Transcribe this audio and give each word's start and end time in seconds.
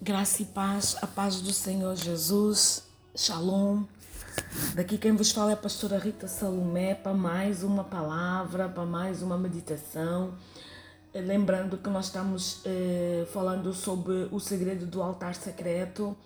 Graça 0.00 0.42
e 0.42 0.44
paz, 0.44 0.96
a 1.02 1.08
paz 1.08 1.40
do 1.40 1.52
Senhor 1.52 1.96
Jesus, 1.96 2.84
Shalom. 3.16 3.82
Daqui 4.76 4.96
quem 4.96 5.10
vos 5.16 5.32
fala 5.32 5.50
é 5.50 5.54
a 5.54 5.56
pastora 5.56 5.98
Rita 5.98 6.28
Salomé 6.28 6.94
para 6.94 7.12
mais 7.12 7.64
uma 7.64 7.82
palavra, 7.82 8.68
para 8.68 8.86
mais 8.86 9.22
uma 9.22 9.36
meditação. 9.36 10.34
Eh, 11.12 11.20
lembrando 11.20 11.76
que 11.76 11.90
nós 11.90 12.06
estamos 12.06 12.62
eh, 12.64 13.26
falando 13.32 13.74
sobre 13.74 14.28
o 14.30 14.38
segredo 14.38 14.86
do 14.86 15.02
altar 15.02 15.34
secreto. 15.34 16.16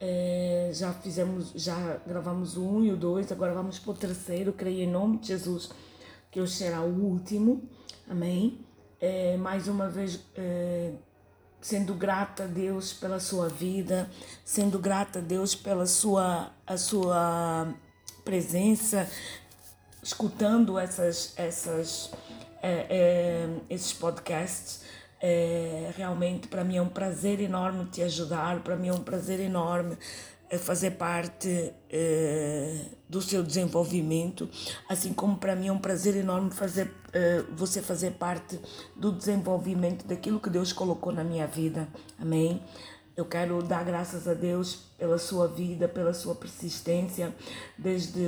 Eh, 0.00 0.70
já 0.72 0.92
fizemos, 0.92 1.50
já 1.56 1.96
gravamos 2.06 2.56
o 2.56 2.62
um 2.62 2.84
e 2.84 2.92
o 2.92 2.96
dois, 2.96 3.32
agora 3.32 3.52
vamos 3.52 3.80
para 3.80 3.90
o 3.90 3.94
terceiro. 3.94 4.52
Creio 4.52 4.84
em 4.84 4.88
nome 4.88 5.18
de 5.18 5.28
Jesus 5.28 5.70
que 6.30 6.40
hoje 6.40 6.52
será 6.52 6.82
o 6.82 7.04
último. 7.04 7.68
Amém. 8.08 8.64
Eh, 9.00 9.36
mais 9.38 9.66
uma 9.66 9.88
vez 9.88 10.20
eh, 10.36 10.92
sendo 11.60 11.94
grata 11.94 12.44
a 12.44 12.46
Deus 12.46 12.92
pela 12.92 13.20
sua 13.20 13.48
vida, 13.48 14.08
sendo 14.44 14.78
grata 14.78 15.18
a 15.18 15.22
Deus 15.22 15.54
pela 15.54 15.86
sua, 15.86 16.50
a 16.66 16.76
sua 16.76 17.68
presença, 18.24 19.08
escutando 20.02 20.78
essas, 20.78 21.32
essas, 21.36 22.10
é, 22.62 22.86
é, 22.88 23.48
esses 23.68 23.92
podcasts. 23.92 24.86
É, 25.20 25.90
realmente 25.96 26.46
para 26.46 26.62
mim 26.62 26.76
é 26.76 26.82
um 26.82 26.88
prazer 26.88 27.40
enorme 27.40 27.86
te 27.86 28.02
ajudar, 28.02 28.60
para 28.60 28.76
mim 28.76 28.88
é 28.88 28.92
um 28.92 29.02
prazer 29.02 29.40
enorme 29.40 29.98
fazer 30.56 30.92
parte 30.92 31.74
eh, 31.90 32.86
do 33.06 33.20
seu 33.20 33.42
desenvolvimento, 33.42 34.48
assim 34.88 35.12
como 35.12 35.36
para 35.36 35.54
mim 35.54 35.68
é 35.68 35.72
um 35.72 35.78
prazer 35.78 36.16
enorme 36.16 36.50
fazer 36.50 36.90
eh, 37.12 37.44
você 37.54 37.82
fazer 37.82 38.12
parte 38.12 38.58
do 38.96 39.12
desenvolvimento 39.12 40.06
daquilo 40.06 40.40
que 40.40 40.48
Deus 40.48 40.72
colocou 40.72 41.12
na 41.12 41.22
minha 41.22 41.46
vida. 41.46 41.86
Amém. 42.18 42.62
Eu 43.14 43.26
quero 43.26 43.60
dar 43.62 43.84
graças 43.84 44.26
a 44.26 44.32
Deus 44.32 44.86
pela 44.96 45.18
sua 45.18 45.48
vida, 45.48 45.88
pela 45.88 46.14
sua 46.14 46.34
persistência, 46.34 47.34
desde 47.76 48.22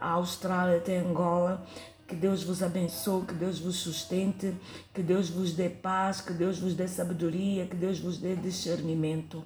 a 0.00 0.10
Austrália 0.10 0.78
até 0.78 0.98
Angola. 0.98 1.64
Que 2.06 2.14
Deus 2.14 2.42
vos 2.42 2.62
abençoe, 2.62 3.24
que 3.24 3.32
Deus 3.32 3.58
vos 3.58 3.76
sustente, 3.76 4.54
que 4.92 5.02
Deus 5.02 5.30
vos 5.30 5.54
dê 5.54 5.70
paz, 5.70 6.20
que 6.20 6.34
Deus 6.34 6.58
vos 6.58 6.74
dê 6.74 6.86
sabedoria, 6.86 7.66
que 7.66 7.76
Deus 7.76 7.98
vos 7.98 8.18
dê 8.18 8.36
discernimento. 8.36 9.42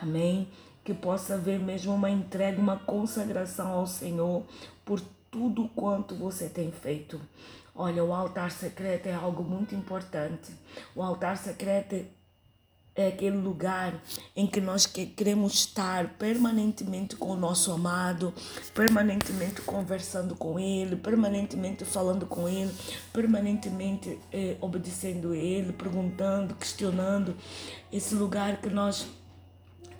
Amém 0.00 0.48
que 0.88 0.94
possa 0.94 1.34
haver 1.34 1.60
mesmo 1.60 1.94
uma 1.94 2.08
entrega, 2.08 2.58
uma 2.58 2.78
consagração 2.78 3.72
ao 3.72 3.86
Senhor 3.86 4.42
por 4.86 4.98
tudo 5.30 5.68
quanto 5.76 6.14
você 6.14 6.48
tem 6.48 6.72
feito. 6.72 7.20
Olha, 7.74 8.02
o 8.02 8.10
altar 8.10 8.50
secreto 8.50 9.06
é 9.06 9.12
algo 9.12 9.42
muito 9.42 9.74
importante. 9.74 10.50
O 10.96 11.02
altar 11.02 11.36
secreto 11.36 12.06
é 12.96 13.08
aquele 13.08 13.36
lugar 13.36 14.02
em 14.34 14.46
que 14.46 14.62
nós 14.62 14.86
queremos 14.86 15.52
estar 15.52 16.14
permanentemente 16.14 17.16
com 17.16 17.32
o 17.32 17.36
nosso 17.36 17.70
amado, 17.70 18.32
permanentemente 18.74 19.60
conversando 19.60 20.34
com 20.34 20.58
ele, 20.58 20.96
permanentemente 20.96 21.84
falando 21.84 22.24
com 22.24 22.48
ele, 22.48 22.72
permanentemente 23.12 24.18
eh, 24.32 24.56
obedecendo 24.58 25.34
ele, 25.34 25.70
perguntando, 25.70 26.54
questionando. 26.54 27.36
Esse 27.92 28.14
lugar 28.14 28.56
que 28.62 28.70
nós 28.70 29.06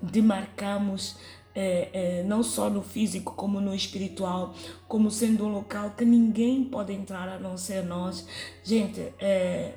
demarcamos 0.00 1.16
é, 1.54 1.88
é, 1.92 2.22
não 2.22 2.42
só 2.42 2.70
no 2.70 2.82
físico 2.82 3.34
como 3.34 3.60
no 3.60 3.74
espiritual, 3.74 4.54
como 4.86 5.10
sendo 5.10 5.44
um 5.44 5.52
local 5.52 5.90
que 5.90 6.04
ninguém 6.04 6.64
pode 6.64 6.92
entrar 6.92 7.28
a 7.28 7.38
não 7.38 7.58
ser 7.58 7.84
nós. 7.84 8.26
Gente, 8.62 9.12
é, 9.18 9.74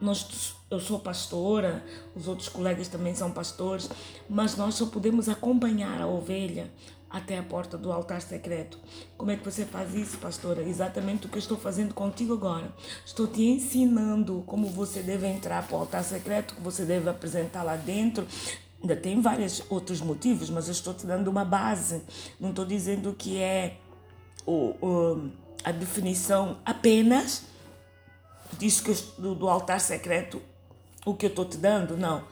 nós, 0.00 0.54
eu 0.70 0.78
sou 0.78 1.00
pastora, 1.00 1.84
os 2.14 2.28
outros 2.28 2.48
colegas 2.48 2.86
também 2.86 3.14
são 3.16 3.32
pastores, 3.32 3.90
mas 4.28 4.56
nós 4.56 4.76
só 4.76 4.86
podemos 4.86 5.28
acompanhar 5.28 6.00
a 6.00 6.06
ovelha 6.06 6.70
até 7.10 7.38
a 7.38 7.42
porta 7.42 7.76
do 7.76 7.90
altar 7.90 8.20
secreto. 8.20 8.78
Como 9.16 9.30
é 9.30 9.36
que 9.36 9.44
você 9.44 9.64
faz 9.64 9.94
isso, 9.94 10.18
pastora? 10.18 10.62
Exatamente 10.62 11.26
o 11.26 11.28
que 11.28 11.36
eu 11.36 11.40
estou 11.40 11.56
fazendo 11.56 11.94
contigo 11.94 12.34
agora. 12.34 12.70
Estou 13.04 13.26
te 13.26 13.42
ensinando 13.42 14.44
como 14.46 14.68
você 14.68 15.02
deve 15.02 15.26
entrar 15.26 15.66
para 15.66 15.76
o 15.76 15.80
altar 15.80 16.04
secreto, 16.04 16.54
que 16.54 16.60
você 16.60 16.84
deve 16.84 17.08
apresentar 17.08 17.62
lá 17.62 17.76
dentro, 17.76 18.26
Ainda 18.80 18.94
tem 18.94 19.20
vários 19.20 19.62
outros 19.68 20.00
motivos, 20.00 20.50
mas 20.50 20.66
eu 20.66 20.72
estou 20.72 20.94
te 20.94 21.06
dando 21.06 21.28
uma 21.28 21.44
base. 21.44 22.02
Não 22.38 22.50
estou 22.50 22.64
dizendo 22.64 23.14
que 23.14 23.38
é 23.38 23.76
o, 24.46 24.74
o 24.80 25.30
a 25.64 25.72
definição 25.72 26.58
apenas 26.64 27.44
disso 28.56 28.82
que 28.82 29.20
do, 29.20 29.34
do 29.34 29.48
altar 29.48 29.80
secreto, 29.80 30.40
o 31.04 31.14
que 31.14 31.26
eu 31.26 31.30
estou 31.30 31.44
te 31.44 31.56
dando. 31.56 31.96
Não. 31.96 32.24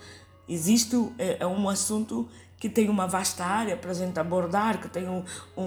Existe 0.49 0.97
é, 1.19 1.39
é 1.41 1.47
um 1.47 1.69
assunto 1.69 2.29
que 2.59 2.69
tem 2.69 2.89
uma 2.89 3.07
vasta 3.07 3.45
área 3.45 3.77
para 3.77 3.91
a 3.91 3.95
gente 3.95 4.19
abordar, 4.19 4.81
que 4.81 4.89
tem 4.89 5.09
um, 5.09 5.23
um, 5.57 5.63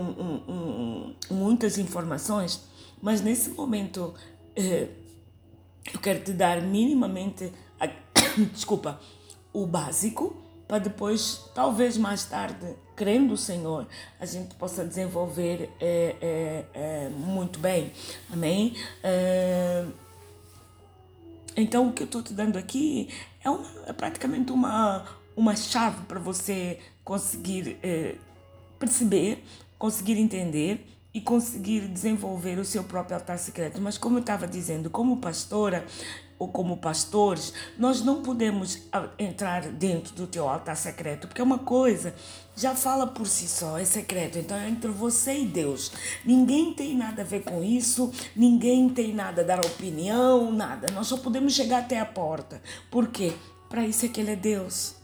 um, 0.48 1.16
muitas 1.30 1.78
informações, 1.78 2.64
mas 3.02 3.22
nesse 3.22 3.52
momento 3.52 4.14
é, 4.56 4.88
eu 5.94 6.00
quero 6.00 6.24
te 6.24 6.34
dar 6.34 6.62
minimamente, 6.62 7.52
a, 7.80 7.88
desculpa, 8.52 9.00
o 9.54 9.68
básico 9.68 10.36
para 10.70 10.78
depois, 10.78 11.50
talvez 11.56 11.98
mais 11.98 12.26
tarde, 12.26 12.76
crendo 12.96 13.34
o 13.34 13.38
Senhor, 13.38 13.88
a 14.20 14.26
gente 14.28 14.54
possa 14.54 14.86
desenvolver 14.86 15.68
é, 15.82 16.16
é, 16.22 16.66
é, 16.76 17.10
muito 17.10 17.58
bem. 17.58 17.92
Amém? 18.32 18.76
É, 19.02 19.84
então, 21.58 21.88
o 21.88 21.92
que 21.92 22.04
eu 22.04 22.06
estou 22.06 22.22
te 22.22 22.36
dando 22.36 22.56
aqui 22.56 23.10
é, 23.44 23.50
uma, 23.50 23.66
é 23.88 23.94
praticamente 23.94 24.52
uma, 24.52 25.04
uma 25.36 25.56
chave 25.56 26.06
para 26.06 26.20
você 26.20 26.78
conseguir 27.04 27.80
é, 27.82 28.14
perceber, 28.78 29.44
conseguir 29.76 30.20
entender 30.20 30.86
e 31.12 31.20
conseguir 31.20 31.88
desenvolver 31.88 32.60
o 32.60 32.64
seu 32.64 32.84
próprio 32.84 33.16
altar 33.16 33.40
secreto. 33.40 33.82
Mas 33.82 33.98
como 33.98 34.18
eu 34.18 34.22
estava 34.22 34.48
dizendo, 34.48 34.88
como 34.88 35.18
pastora, 35.18 35.84
ou 36.40 36.48
como 36.48 36.78
pastores, 36.78 37.54
nós 37.78 38.02
não 38.02 38.24
podemos 38.24 38.84
ah, 38.94 39.10
entrar 39.20 39.68
dentro 39.68 40.16
do 40.16 40.26
teu 40.26 40.48
altar 40.48 40.78
secreto, 40.78 41.28
porque 41.28 41.42
é 41.42 41.44
uma 41.44 41.60
coisa 41.60 42.16
já 42.56 42.76
fala 42.76 43.08
por 43.08 43.26
si 43.26 43.48
só, 43.48 43.78
é 43.78 43.86
secreto, 43.86 44.38
então 44.38 44.58
é 44.58 44.68
entre 44.68 44.92
você 44.92 45.40
e 45.40 45.46
Deus. 45.46 45.94
Ninguém 46.26 46.74
tem 46.74 46.94
nada 46.96 47.22
a 47.22 47.26
ver 47.26 47.44
com 47.44 47.64
isso, 47.64 48.12
ninguém 48.36 48.90
tem 48.90 49.14
nada 49.14 49.42
a 49.42 49.46
dar 49.46 49.66
opinião, 49.66 50.52
nada. 50.52 50.92
Nós 50.94 51.08
só 51.08 51.16
podemos 51.16 51.54
chegar 51.54 51.80
até 51.80 52.00
a 52.00 52.06
porta. 52.06 52.62
Por 52.92 53.08
quê? 53.08 53.34
Para 53.70 53.86
isso 53.86 54.06
é 54.06 54.10
que 54.10 54.20
ele 54.20 54.32
é 54.32 54.36
Deus. 54.36 54.96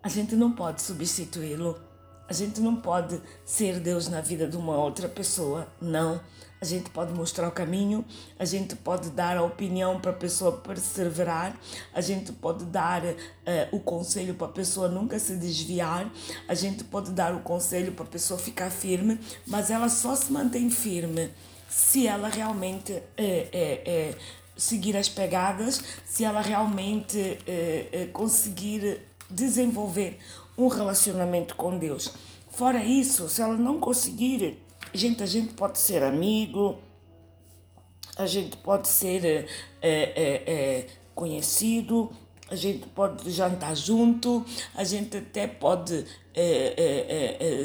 A 0.00 0.08
gente 0.08 0.36
não 0.36 0.52
pode 0.52 0.82
substituí-lo. 0.82 1.76
A 2.28 2.32
gente 2.32 2.60
não 2.60 2.76
pode 2.76 3.20
ser 3.44 3.80
Deus 3.80 4.06
na 4.06 4.20
vida 4.20 4.46
de 4.46 4.56
uma 4.56 4.76
outra 4.76 5.08
pessoa, 5.08 5.66
não. 5.80 6.20
A 6.60 6.64
gente 6.64 6.90
pode 6.90 7.12
mostrar 7.12 7.46
o 7.46 7.52
caminho, 7.52 8.04
a 8.38 8.44
gente 8.44 8.74
pode 8.74 9.10
dar 9.10 9.36
a 9.36 9.42
opinião 9.42 10.00
para 10.00 10.10
a 10.10 10.14
pessoa 10.14 10.52
perseverar, 10.52 11.58
a 11.94 12.00
gente 12.00 12.32
pode 12.32 12.64
dar 12.64 13.04
uh, 13.04 13.14
o 13.70 13.78
conselho 13.78 14.34
para 14.34 14.48
a 14.48 14.50
pessoa 14.50 14.88
nunca 14.88 15.18
se 15.18 15.36
desviar, 15.36 16.10
a 16.48 16.54
gente 16.54 16.82
pode 16.82 17.12
dar 17.12 17.32
o 17.34 17.40
conselho 17.40 17.92
para 17.92 18.04
a 18.04 18.08
pessoa 18.08 18.40
ficar 18.40 18.70
firme, 18.70 19.20
mas 19.46 19.70
ela 19.70 19.88
só 19.88 20.16
se 20.16 20.32
mantém 20.32 20.68
firme 20.68 21.30
se 21.68 22.06
ela 22.06 22.28
realmente 22.28 22.92
é, 22.92 23.02
é, 23.16 23.82
é, 23.86 24.14
seguir 24.56 24.96
as 24.96 25.08
pegadas, 25.08 25.80
se 26.04 26.24
ela 26.24 26.40
realmente 26.40 27.38
conseguir 28.12 29.00
desenvolver 29.30 30.18
um 30.56 30.66
relacionamento 30.66 31.54
com 31.54 31.78
Deus. 31.78 32.12
Fora 32.50 32.82
isso, 32.82 33.28
se 33.28 33.40
ela 33.40 33.56
não 33.56 33.78
conseguir, 33.78 34.58
gente, 34.94 35.22
a 35.22 35.26
gente 35.26 35.54
pode 35.54 35.78
ser 35.78 36.02
amigo, 36.02 36.78
a 38.16 38.26
gente 38.26 38.56
pode 38.56 38.88
ser 38.88 39.46
é, 39.80 39.90
é, 39.90 40.86
conhecido, 41.14 42.10
a 42.50 42.56
gente 42.56 42.86
pode 42.88 43.30
jantar 43.30 43.76
junto, 43.76 44.44
a 44.74 44.84
gente 44.84 45.18
até 45.18 45.46
pode 45.46 46.04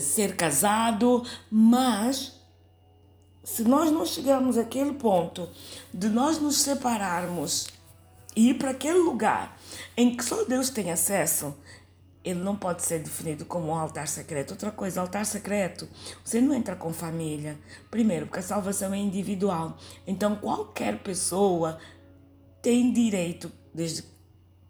ser 0.02 0.36
casado, 0.36 1.24
mas 1.50 2.34
se 3.44 3.64
nós 3.64 3.92
não 3.92 4.06
chegarmos 4.06 4.58
àquele 4.58 4.94
ponto 4.94 5.50
de 5.94 6.08
nós 6.08 6.40
nos 6.40 6.58
separarmos 6.58 7.68
e 8.36 8.50
ir 8.50 8.54
para 8.56 8.72
aquele 8.72 9.00
lugar 9.00 9.58
em 9.98 10.16
que 10.16 10.24
só 10.24 10.46
Deus 10.46 10.70
tem 10.70 10.92
acesso, 10.92 11.54
ele 12.24 12.40
não 12.40 12.56
pode 12.56 12.84
ser 12.84 13.00
definido 13.00 13.46
como 13.46 13.68
um 13.68 13.76
altar 13.76 14.08
secreto. 14.08 14.52
Outra 14.52 14.72
coisa, 14.72 15.02
altar 15.02 15.26
secreto, 15.26 15.88
você 16.24 16.40
não 16.40 16.54
entra 16.54 16.76
com 16.76 16.94
família. 16.94 17.58
Primeiro, 17.92 18.28
porque 18.28 18.40
a 18.40 18.44
salvação 18.44 18.94
é 18.94 18.98
individual. 18.98 19.78
Então, 20.08 20.36
qualquer 20.36 21.00
pessoa 21.00 21.78
tem 22.62 22.94
direito, 22.94 23.52
desde 23.74 24.04
que 24.04 24.10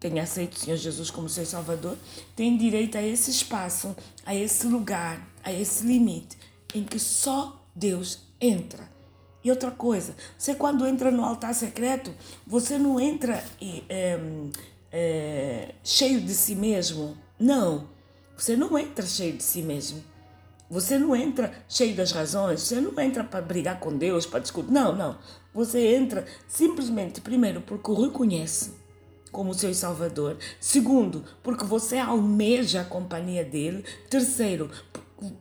tenha 0.00 0.22
aceito 0.24 0.54
o 0.54 0.58
Senhor 0.58 0.76
Jesus 0.76 1.10
como 1.10 1.28
seu 1.28 1.46
Salvador, 1.46 1.96
tem 2.34 2.56
direito 2.56 2.98
a 2.98 3.02
esse 3.02 3.30
espaço, 3.30 3.94
a 4.26 4.34
esse 4.34 4.66
lugar, 4.66 5.24
a 5.42 5.52
esse 5.52 5.86
limite 5.86 6.36
em 6.74 6.82
que 6.82 6.98
só 6.98 7.64
Deus 7.74 8.18
entra. 8.40 8.92
E 9.42 9.50
outra 9.50 9.70
coisa, 9.70 10.16
você 10.36 10.54
quando 10.54 10.86
entra 10.86 11.10
no 11.10 11.24
altar 11.24 11.54
secreto, 11.54 12.12
você 12.46 12.76
não 12.76 12.98
entra 12.98 13.44
é, 13.88 14.18
é, 14.90 15.74
cheio 15.84 16.20
de 16.20 16.34
si 16.34 16.56
mesmo. 16.56 17.16
Não, 17.38 17.88
você 18.36 18.56
não 18.56 18.78
entra 18.78 19.04
cheio 19.04 19.36
de 19.36 19.42
si 19.42 19.62
mesmo. 19.62 20.02
Você 20.70 20.98
não 20.98 21.14
entra 21.14 21.52
cheio 21.68 21.94
das 21.94 22.10
razões, 22.10 22.62
você 22.62 22.80
não 22.80 22.98
entra 23.00 23.22
para 23.22 23.40
brigar 23.40 23.78
com 23.78 23.96
Deus, 23.96 24.26
para 24.26 24.40
discutir. 24.40 24.72
Não, 24.72 24.94
não. 24.94 25.18
Você 25.52 25.94
entra 25.94 26.24
simplesmente, 26.48 27.20
primeiro, 27.20 27.60
porque 27.60 27.90
o 27.90 28.02
reconhece 28.02 28.72
como 29.30 29.52
seu 29.52 29.74
Salvador. 29.74 30.38
Segundo, 30.58 31.24
porque 31.42 31.64
você 31.64 31.98
almeja 31.98 32.80
a 32.80 32.84
companhia 32.84 33.44
dele. 33.44 33.84
Terceiro, 34.08 34.70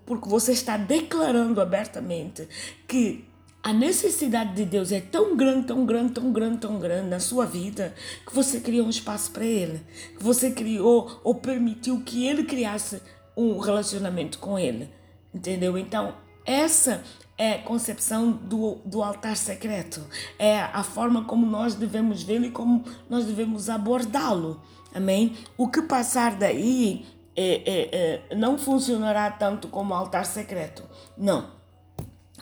porque 0.05 0.27
você 0.27 0.51
está 0.51 0.77
declarando 0.77 1.61
abertamente 1.61 2.47
que 2.87 3.25
a 3.63 3.71
necessidade 3.71 4.55
de 4.55 4.65
Deus 4.65 4.91
é 4.91 4.99
tão 4.99 5.37
grande, 5.37 5.67
tão 5.67 5.85
grande, 5.85 6.11
tão 6.11 6.33
grande, 6.33 6.57
tão 6.57 6.79
grande 6.79 7.07
na 7.07 7.19
sua 7.21 7.45
vida 7.45 7.95
que 8.27 8.35
você 8.35 8.59
criou 8.59 8.85
um 8.85 8.89
espaço 8.89 9.31
para 9.31 9.45
Ele, 9.45 9.81
que 10.17 10.21
você 10.21 10.51
criou 10.51 11.21
ou 11.23 11.35
permitiu 11.35 12.01
que 12.01 12.27
Ele 12.27 12.43
criasse 12.43 13.01
um 13.37 13.57
relacionamento 13.59 14.37
com 14.37 14.59
Ele, 14.59 14.89
entendeu? 15.33 15.77
Então, 15.77 16.13
essa 16.45 17.01
é 17.37 17.53
a 17.53 17.61
concepção 17.61 18.31
do, 18.31 18.79
do 18.85 19.01
altar 19.01 19.37
secreto, 19.37 20.01
é 20.37 20.59
a 20.59 20.83
forma 20.83 21.23
como 21.23 21.45
nós 21.45 21.73
devemos 21.73 22.21
vê-lo 22.21 22.45
e 22.45 22.51
como 22.51 22.83
nós 23.09 23.23
devemos 23.23 23.69
abordá-lo, 23.69 24.61
amém? 24.93 25.37
O 25.57 25.69
que 25.69 25.81
passar 25.83 26.35
daí 26.35 27.05
é, 27.33 27.61
é, 27.65 28.29
é, 28.31 28.35
não 28.35 28.57
funcionará 28.57 29.31
tanto 29.31 29.69
como 29.69 29.93
altar 29.93 30.25
secreto, 30.25 30.83
não 31.17 31.62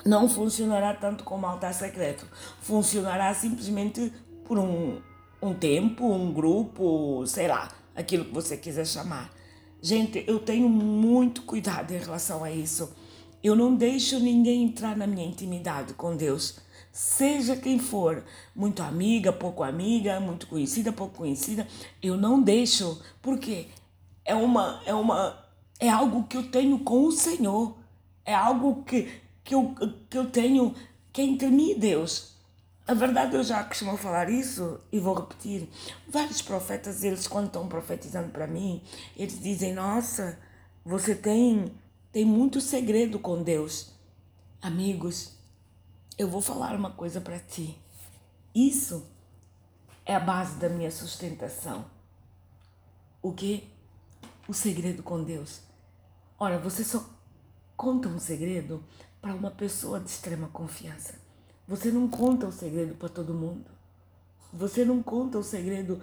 não 0.05 0.27
funcionará 0.27 0.93
tanto 0.93 1.23
como 1.23 1.45
altar 1.45 1.73
secreto. 1.73 2.25
Funcionará 2.61 3.33
simplesmente 3.33 4.11
por 4.43 4.57
um, 4.57 4.99
um 5.41 5.53
tempo, 5.53 6.05
um 6.05 6.31
grupo, 6.31 7.25
sei 7.25 7.47
lá, 7.47 7.69
aquilo 7.95 8.25
que 8.25 8.33
você 8.33 8.57
quiser 8.57 8.85
chamar. 8.85 9.31
Gente, 9.81 10.23
eu 10.27 10.39
tenho 10.39 10.69
muito 10.69 11.41
cuidado 11.43 11.91
em 11.91 11.97
relação 11.97 12.43
a 12.43 12.51
isso. 12.51 12.93
Eu 13.43 13.55
não 13.55 13.75
deixo 13.75 14.19
ninguém 14.19 14.63
entrar 14.63 14.95
na 14.95 15.07
minha 15.07 15.25
intimidade 15.25 15.93
com 15.95 16.15
Deus. 16.15 16.59
Seja 16.91 17.55
quem 17.55 17.79
for, 17.79 18.23
muito 18.55 18.83
amiga, 18.83 19.31
pouco 19.31 19.63
amiga, 19.63 20.19
muito 20.19 20.45
conhecida, 20.45 20.91
pouco 20.91 21.19
conhecida, 21.19 21.65
eu 22.03 22.17
não 22.17 22.41
deixo, 22.41 23.01
porque 23.21 23.67
é 24.25 24.35
uma 24.35 24.81
é 24.85 24.93
uma 24.93 25.41
é 25.79 25.89
algo 25.89 26.25
que 26.25 26.37
eu 26.37 26.51
tenho 26.51 26.79
com 26.79 27.05
o 27.05 27.11
Senhor. 27.11 27.77
É 28.23 28.35
algo 28.35 28.83
que 28.83 29.09
que 29.43 29.55
eu, 29.55 29.75
que 30.09 30.17
eu 30.17 30.29
tenho, 30.29 30.75
que 31.11 31.21
é 31.21 31.25
entre 31.25 31.49
mim 31.49 31.71
e 31.71 31.79
Deus. 31.79 32.31
A 32.87 32.93
verdade, 32.93 33.35
eu 33.35 33.43
já 33.43 33.63
costumo 33.63 33.95
falar 33.95 34.29
isso 34.29 34.79
e 34.91 34.99
vou 34.99 35.13
repetir. 35.13 35.69
Vários 36.07 36.41
profetas, 36.41 37.03
eles 37.03 37.27
quando 37.27 37.47
estão 37.47 37.67
profetizando 37.67 38.29
para 38.29 38.47
mim, 38.47 38.81
eles 39.15 39.39
dizem, 39.41 39.73
nossa, 39.73 40.37
você 40.83 41.15
tem, 41.15 41.71
tem 42.11 42.25
muito 42.25 42.59
segredo 42.59 43.19
com 43.19 43.43
Deus. 43.43 43.91
Amigos, 44.61 45.37
eu 46.17 46.27
vou 46.27 46.41
falar 46.41 46.75
uma 46.75 46.91
coisa 46.91 47.21
para 47.21 47.39
ti. 47.39 47.77
Isso 48.53 49.07
é 50.05 50.15
a 50.15 50.19
base 50.19 50.57
da 50.57 50.67
minha 50.67 50.91
sustentação. 50.91 51.85
O 53.21 53.31
que? 53.31 53.69
O 54.47 54.53
segredo 54.53 55.01
com 55.03 55.23
Deus. 55.23 55.61
Ora, 56.37 56.57
você 56.57 56.83
só 56.83 57.07
conta 57.77 58.09
um 58.09 58.19
segredo 58.19 58.83
para 59.21 59.35
uma 59.35 59.51
pessoa 59.51 59.99
de 59.99 60.09
extrema 60.09 60.47
confiança. 60.47 61.13
Você 61.67 61.91
não 61.91 62.07
conta 62.07 62.47
o 62.47 62.51
segredo 62.51 62.95
para 62.95 63.07
todo 63.07 63.33
mundo. 63.33 63.69
Você 64.51 64.83
não 64.83 65.01
conta 65.01 65.37
o 65.37 65.43
segredo 65.43 66.01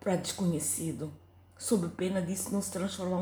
para 0.00 0.16
desconhecido, 0.16 1.12
sob 1.56 1.88
pena 1.88 2.20
disso 2.20 2.52
não 2.52 2.60
se 2.60 2.70
transformar 2.70 3.18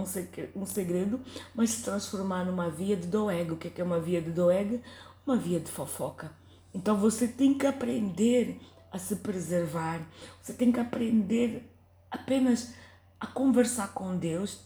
um 0.57 0.67
segredo, 0.67 1.21
mas 1.55 1.71
se 1.71 1.83
transformar 1.83 2.45
numa 2.45 2.69
via 2.71 2.97
de 2.97 3.07
doeg. 3.07 3.53
O 3.53 3.57
que 3.57 3.81
é 3.81 3.85
uma 3.85 4.01
via 4.01 4.21
de 4.21 4.31
doeg? 4.31 4.83
Uma 5.27 5.37
via 5.37 5.61
de 5.61 5.71
fofoca. 5.71 6.33
Então 6.75 6.97
você 6.97 7.29
tem 7.29 7.57
que 7.57 7.67
aprender 7.67 8.61
a 8.91 8.99
se 8.99 9.17
preservar. 9.17 10.01
Você 10.43 10.53
tem 10.53 10.73
que 10.73 10.81
aprender 10.81 11.71
apenas 12.11 12.75
a 13.21 13.27
conversar 13.27 13.95
com 13.95 14.17
Deus 14.17 14.61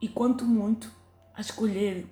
e 0.00 0.08
quanto 0.08 0.44
muito 0.44 0.90
a 1.34 1.40
escolher 1.40 2.06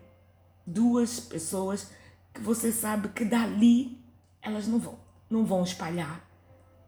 duas 0.72 1.20
pessoas 1.20 1.90
que 2.32 2.40
você 2.40 2.70
sabe 2.70 3.08
que 3.08 3.24
dali 3.24 4.00
elas 4.40 4.66
não 4.66 4.78
vão, 4.78 4.98
não 5.28 5.44
vão 5.44 5.62
espalhar. 5.62 6.24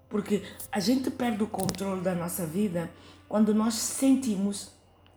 Porque 0.09 0.43
a 0.71 0.79
gente 0.79 1.11
perde 1.11 1.43
o 1.43 1.47
controle 1.47 2.03
da 2.03 2.15
nossa 2.15 2.47
vida 2.47 2.91
quando 3.29 3.55
nós 3.55 3.75
sentimos 3.75 4.71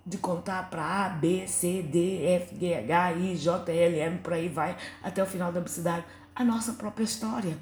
de 0.06 0.17
contar 0.17 0.69
para 0.69 1.06
A, 1.06 1.09
B, 1.09 1.47
C, 1.47 1.81
D, 1.81 2.23
F, 2.25 2.56
G, 2.57 2.75
H, 2.75 3.13
I, 3.13 3.35
J, 3.35 3.71
L, 3.71 4.00
M, 4.00 4.19
por 4.19 4.33
aí 4.33 4.47
vai, 4.47 4.77
até 5.01 5.21
o 5.21 5.25
final 5.25 5.51
da 5.51 5.65
cidade, 5.67 6.06
a 6.35 6.44
nossa 6.44 6.73
própria 6.73 7.03
história. 7.03 7.57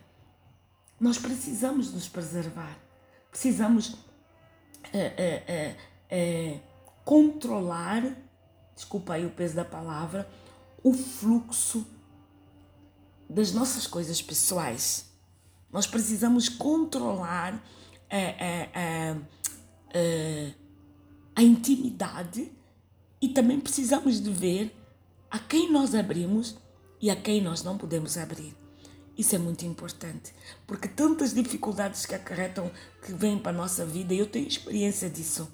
Nós 1.00 1.18
precisamos 1.18 1.94
nos 1.94 2.08
preservar, 2.08 2.78
precisamos 3.32 3.98
é, 4.92 5.00
é, 5.00 5.44
é, 5.48 5.76
é 6.10 6.60
controlar, 7.06 8.04
desculpa 8.76 9.14
aí 9.14 9.26
o 9.26 9.30
peso 9.30 9.56
da 9.56 9.66
palavra, 9.66 10.28
o 10.84 10.94
fluxo 10.94 11.86
das 13.30 13.54
nossas 13.54 13.88
coisas 13.88 14.22
pessoais. 14.22 15.06
Nós 15.72 15.88
precisamos 15.88 16.50
controlar 16.50 17.64
é, 18.10 18.20
é, 18.20 19.18
é, 19.94 20.54
a 21.36 21.42
intimidade 21.42 22.52
e 23.22 23.30
também 23.30 23.60
precisamos 23.60 24.22
de 24.22 24.30
ver 24.30 24.76
a 25.32 25.40
quem 25.40 25.72
nós 25.72 25.96
abrimos 25.96 26.56
e 27.02 27.10
a 27.10 27.16
quem 27.16 27.42
nós 27.42 27.64
não 27.64 27.78
podemos 27.78 28.18
abrir. 28.18 28.56
Isso 29.18 29.36
é 29.36 29.38
muito 29.38 29.66
importante, 29.66 30.34
porque 30.66 30.88
tantas 30.88 31.34
dificuldades 31.34 32.06
que 32.06 32.16
acarretam, 32.16 32.72
que 33.04 33.14
vêm 33.14 33.38
para 33.38 33.52
a 33.52 33.56
nossa 33.56 33.86
vida, 33.86 34.14
eu 34.14 34.26
tenho 34.26 34.48
experiência 34.48 35.10
disso 35.10 35.48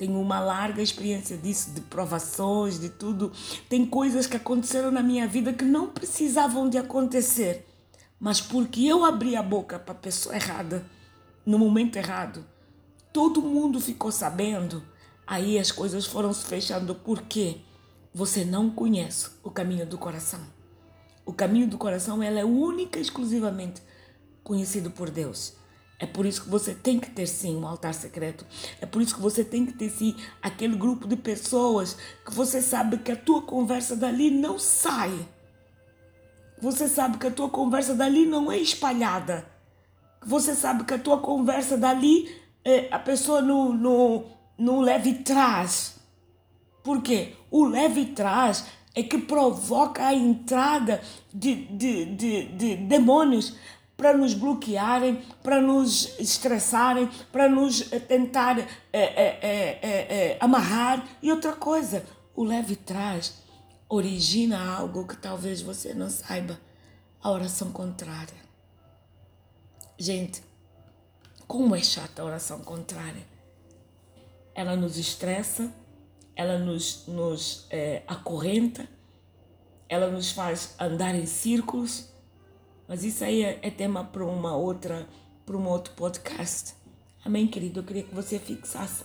tenho 0.00 0.18
uma 0.18 0.40
larga 0.40 0.80
experiência 0.80 1.36
disso, 1.36 1.72
de 1.72 1.82
provações, 1.82 2.80
de 2.80 2.88
tudo. 2.88 3.30
Tem 3.68 3.84
coisas 3.84 4.26
que 4.26 4.34
aconteceram 4.34 4.90
na 4.90 5.02
minha 5.02 5.28
vida 5.28 5.52
que 5.52 5.62
não 5.62 5.88
precisavam 5.88 6.70
de 6.70 6.78
acontecer, 6.78 7.66
mas 8.18 8.40
porque 8.40 8.86
eu 8.86 9.04
abri 9.04 9.36
a 9.36 9.42
boca 9.42 9.78
para 9.78 9.92
a 9.92 9.98
pessoa 9.98 10.34
errada, 10.34 10.86
no 11.44 11.58
momento 11.58 11.96
errado, 11.96 12.42
todo 13.12 13.42
mundo 13.42 13.78
ficou 13.78 14.10
sabendo. 14.10 14.82
Aí 15.26 15.58
as 15.58 15.70
coisas 15.70 16.06
foram 16.06 16.32
se 16.32 16.46
fechando 16.46 16.94
porque 16.94 17.58
você 18.14 18.42
não 18.42 18.70
conhece 18.70 19.28
o 19.42 19.50
caminho 19.50 19.84
do 19.84 19.98
coração. 19.98 20.40
O 21.26 21.32
caminho 21.34 21.68
do 21.68 21.76
coração 21.76 22.22
ela 22.22 22.40
é 22.40 22.44
única 22.44 22.98
e 22.98 23.02
exclusivamente 23.02 23.82
conhecido 24.42 24.90
por 24.90 25.10
Deus. 25.10 25.59
É 26.00 26.06
por 26.06 26.24
isso 26.24 26.44
que 26.44 26.48
você 26.48 26.74
tem 26.74 26.98
que 26.98 27.10
ter 27.10 27.26
sim 27.26 27.54
um 27.56 27.66
altar 27.66 27.92
secreto. 27.92 28.46
É 28.80 28.86
por 28.86 29.02
isso 29.02 29.14
que 29.14 29.20
você 29.20 29.44
tem 29.44 29.66
que 29.66 29.74
ter 29.74 29.90
sim 29.90 30.16
aquele 30.40 30.74
grupo 30.74 31.06
de 31.06 31.14
pessoas 31.14 31.94
que 32.24 32.34
você 32.34 32.62
sabe 32.62 32.96
que 32.96 33.12
a 33.12 33.16
tua 33.16 33.42
conversa 33.42 33.94
dali 33.94 34.30
não 34.30 34.58
sai. 34.58 35.12
Você 36.58 36.88
sabe 36.88 37.18
que 37.18 37.26
a 37.26 37.30
tua 37.30 37.50
conversa 37.50 37.94
dali 37.94 38.24
não 38.24 38.50
é 38.50 38.56
espalhada. 38.56 39.46
Você 40.24 40.54
sabe 40.54 40.84
que 40.84 40.94
a 40.94 40.98
tua 40.98 41.18
conversa 41.18 41.76
dali 41.76 42.34
é, 42.64 42.88
a 42.90 42.98
pessoa 42.98 43.42
não, 43.42 43.72
não, 43.72 44.24
não 44.58 44.80
leva 44.80 45.06
e 45.06 45.14
traz. 45.14 46.00
Por 46.82 47.02
quê? 47.02 47.34
O 47.50 47.66
leve 47.66 48.06
trás 48.06 48.64
é 48.94 49.02
que 49.02 49.18
provoca 49.18 50.06
a 50.06 50.14
entrada 50.14 51.02
de, 51.32 51.66
de, 51.66 52.04
de, 52.06 52.44
de 52.44 52.76
demônios 52.76 53.56
para 54.00 54.16
nos 54.16 54.32
bloquearem, 54.32 55.22
para 55.42 55.60
nos 55.60 56.18
estressarem, 56.18 57.06
para 57.30 57.50
nos 57.50 57.92
eh, 57.92 57.98
tentar 57.98 58.58
é, 58.58 58.66
é, 58.92 60.38
amarrar. 60.40 61.06
E 61.20 61.30
outra 61.30 61.52
coisa, 61.52 62.02
o 62.34 62.42
leve 62.42 62.76
trás 62.76 63.42
origina 63.90 64.74
algo 64.74 65.06
que 65.06 65.18
talvez 65.18 65.60
você 65.60 65.92
não 65.92 66.08
saiba, 66.08 66.58
a 67.22 67.30
oração 67.30 67.70
contrária. 67.72 68.40
Gente, 69.98 70.42
como 71.46 71.76
é 71.76 71.82
chata 71.82 72.22
a 72.22 72.24
oração 72.24 72.60
contrária. 72.60 73.28
Ela 74.54 74.76
nos 74.76 74.96
estressa, 74.96 75.70
ela 76.34 76.58
nos, 76.58 77.06
nos 77.06 77.66
é, 77.68 78.02
acorrenta, 78.06 78.88
ela 79.90 80.08
nos 80.10 80.30
faz 80.30 80.74
andar 80.80 81.14
em 81.14 81.26
círculos 81.26 82.09
mas 82.90 83.04
isso 83.04 83.22
aí 83.22 83.44
é, 83.44 83.56
é 83.62 83.70
tema 83.70 84.02
para 84.02 84.24
uma 84.24 84.56
outra, 84.56 85.06
para 85.46 85.56
um 85.56 85.64
outro 85.68 85.94
podcast. 85.94 86.74
Amém, 87.24 87.46
querido? 87.46 87.78
Eu 87.78 87.84
queria 87.84 88.02
que 88.02 88.12
você 88.12 88.36
fixasse 88.36 89.04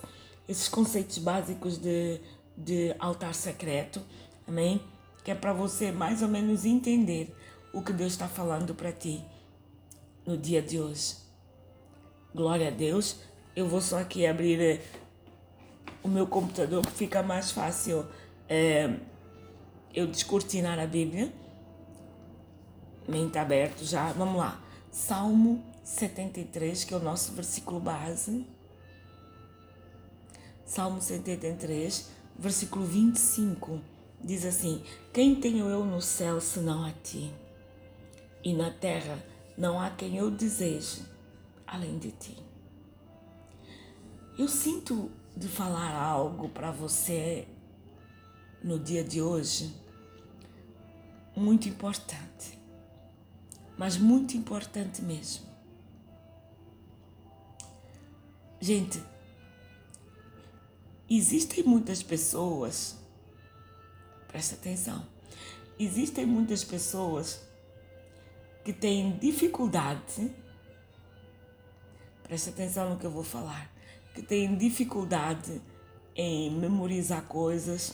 esses 0.49 0.67
conceitos 0.67 1.19
básicos 1.19 1.77
de, 1.77 2.19
de 2.57 2.95
altar 2.97 3.35
secreto. 3.35 4.01
Amém? 4.47 4.81
Que 5.23 5.29
é 5.29 5.35
para 5.35 5.53
você 5.53 5.91
mais 5.91 6.23
ou 6.23 6.27
menos 6.27 6.65
entender 6.65 7.31
o 7.71 7.83
que 7.83 7.93
Deus 7.93 8.13
está 8.13 8.27
falando 8.27 8.73
para 8.73 8.91
ti 8.91 9.23
no 10.25 10.35
dia 10.35 10.63
de 10.63 10.79
hoje. 10.79 11.17
Glória 12.33 12.69
a 12.69 12.71
Deus. 12.71 13.17
Eu 13.55 13.67
vou 13.67 13.81
só 13.81 13.99
aqui 13.99 14.25
abrir 14.25 14.59
eh, 14.59 14.81
o 16.01 16.07
meu 16.07 16.25
computador 16.25 16.83
fica 16.87 17.21
mais 17.21 17.51
fácil 17.51 18.03
é, 18.49 18.95
eu 19.93 20.07
descortinar 20.07 20.79
a 20.79 20.87
Bíblia. 20.87 21.31
Mente 23.07 23.37
aberto 23.37 23.83
já. 23.83 24.11
Vamos 24.13 24.37
lá. 24.37 24.59
Salmo 24.91 25.63
73, 25.83 26.83
que 26.83 26.93
é 26.93 26.97
o 26.97 26.99
nosso 26.99 27.33
versículo 27.33 27.79
base. 27.79 28.45
Salmo 30.65 31.01
73, 31.01 32.09
versículo 32.37 32.85
25. 32.85 33.79
Diz 34.23 34.45
assim: 34.45 34.83
Quem 35.13 35.35
tenho 35.35 35.67
eu 35.67 35.85
no 35.85 36.01
céu 36.01 36.41
senão 36.41 36.83
a 36.83 36.91
ti? 36.91 37.31
E 38.43 38.53
na 38.53 38.71
terra 38.71 39.23
não 39.57 39.79
há 39.79 39.89
quem 39.89 40.17
eu 40.17 40.31
deseje 40.31 41.03
além 41.67 41.97
de 41.97 42.11
ti. 42.11 42.37
Eu 44.37 44.47
sinto 44.47 45.11
de 45.35 45.47
falar 45.47 45.93
algo 45.95 46.49
para 46.49 46.71
você 46.71 47.47
no 48.63 48.79
dia 48.79 49.03
de 49.03 49.21
hoje 49.21 49.73
muito 51.35 51.67
importante, 51.67 52.57
mas 53.77 53.97
muito 53.97 54.37
importante 54.37 55.01
mesmo. 55.01 55.45
Gente, 58.59 59.01
existem 61.09 61.63
muitas 61.63 62.01
pessoas, 62.01 62.95
presta 64.27 64.55
atenção, 64.55 65.05
existem 65.77 66.25
muitas 66.25 66.63
pessoas 66.63 67.41
que 68.63 68.73
têm 68.73 69.17
dificuldade, 69.17 70.33
presta 72.23 72.49
atenção 72.49 72.89
no 72.89 72.97
que 72.97 73.05
eu 73.05 73.11
vou 73.11 73.23
falar, 73.23 73.71
que 74.15 74.21
têm 74.21 74.57
dificuldade 74.57 75.61
em 76.15 76.49
memorizar 76.49 77.23
coisas, 77.23 77.93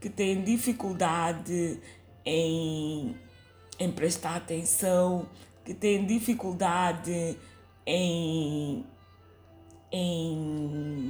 que 0.00 0.10
têm 0.10 0.42
dificuldade 0.42 1.80
em, 2.24 3.16
em 3.80 3.90
prestar 3.90 4.36
atenção, 4.36 5.26
que 5.64 5.72
têm 5.72 6.06
dificuldade 6.06 7.38
em, 7.86 8.84
em, 9.90 11.08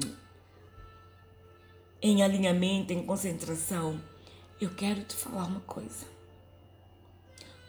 em 2.00 2.22
alinhamento, 2.22 2.92
em 2.92 3.04
concentração. 3.04 4.00
Eu 4.60 4.72
quero 4.72 5.02
te 5.02 5.16
falar 5.16 5.46
uma 5.46 5.60
coisa. 5.62 6.06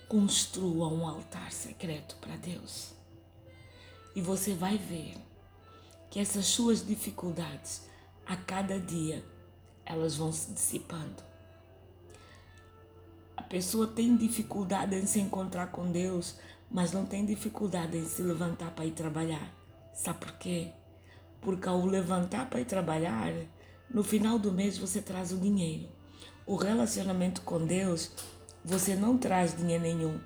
Construa 0.08 0.88
um 0.88 1.08
altar 1.08 1.52
secreto 1.52 2.16
para 2.18 2.36
Deus. 2.36 2.94
E 4.16 4.22
você 4.22 4.54
vai 4.54 4.78
ver 4.78 5.16
que 6.12 6.20
essas 6.20 6.46
suas 6.46 6.86
dificuldades, 6.86 7.88
a 8.24 8.36
cada 8.36 8.80
dia, 8.80 9.26
elas 9.84 10.16
vão 10.16 10.32
se 10.32 10.52
dissipando. 10.52 11.31
A 13.42 13.44
pessoa 13.44 13.88
tem 13.88 14.16
dificuldade 14.16 14.96
em 14.96 15.08
se 15.08 15.20
encontrar 15.20 15.72
com 15.72 15.92
Deus, 15.92 16.36
mas 16.70 16.92
não 16.92 17.08
tem 17.08 17.26
dificuldade 17.26 17.98
em 17.98 18.06
se 18.06 18.22
levantar 18.22 18.70
para 18.70 18.86
ir 18.86 18.92
trabalhar. 18.92 19.52
Sabe 19.96 20.20
por 20.20 20.34
quê? 20.34 20.68
Porque 21.42 21.68
ao 21.68 21.84
levantar 21.84 22.48
para 22.52 22.62
ir 22.62 22.66
trabalhar, 22.66 23.34
no 23.90 24.04
final 24.04 24.38
do 24.38 24.52
mês 24.52 24.78
você 24.78 25.02
traz 25.02 25.32
o 25.32 25.40
dinheiro. 25.40 25.90
O 26.46 26.56
relacionamento 26.56 27.42
com 27.42 27.66
Deus, 27.66 28.12
você 28.64 28.96
não 28.96 29.18
traz 29.18 29.58
dinheiro 29.58 29.82
nenhum, 29.82 30.20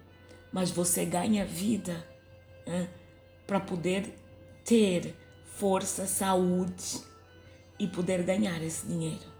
mas 0.51 0.69
você 0.69 1.05
ganha 1.05 1.45
vida 1.45 2.05
né, 2.67 2.89
para 3.47 3.61
poder 3.61 4.13
ter 4.65 5.15
força, 5.45 6.05
saúde 6.05 6.99
e 7.79 7.87
poder 7.87 8.23
ganhar 8.23 8.61
esse 8.61 8.85
dinheiro. 8.85 9.35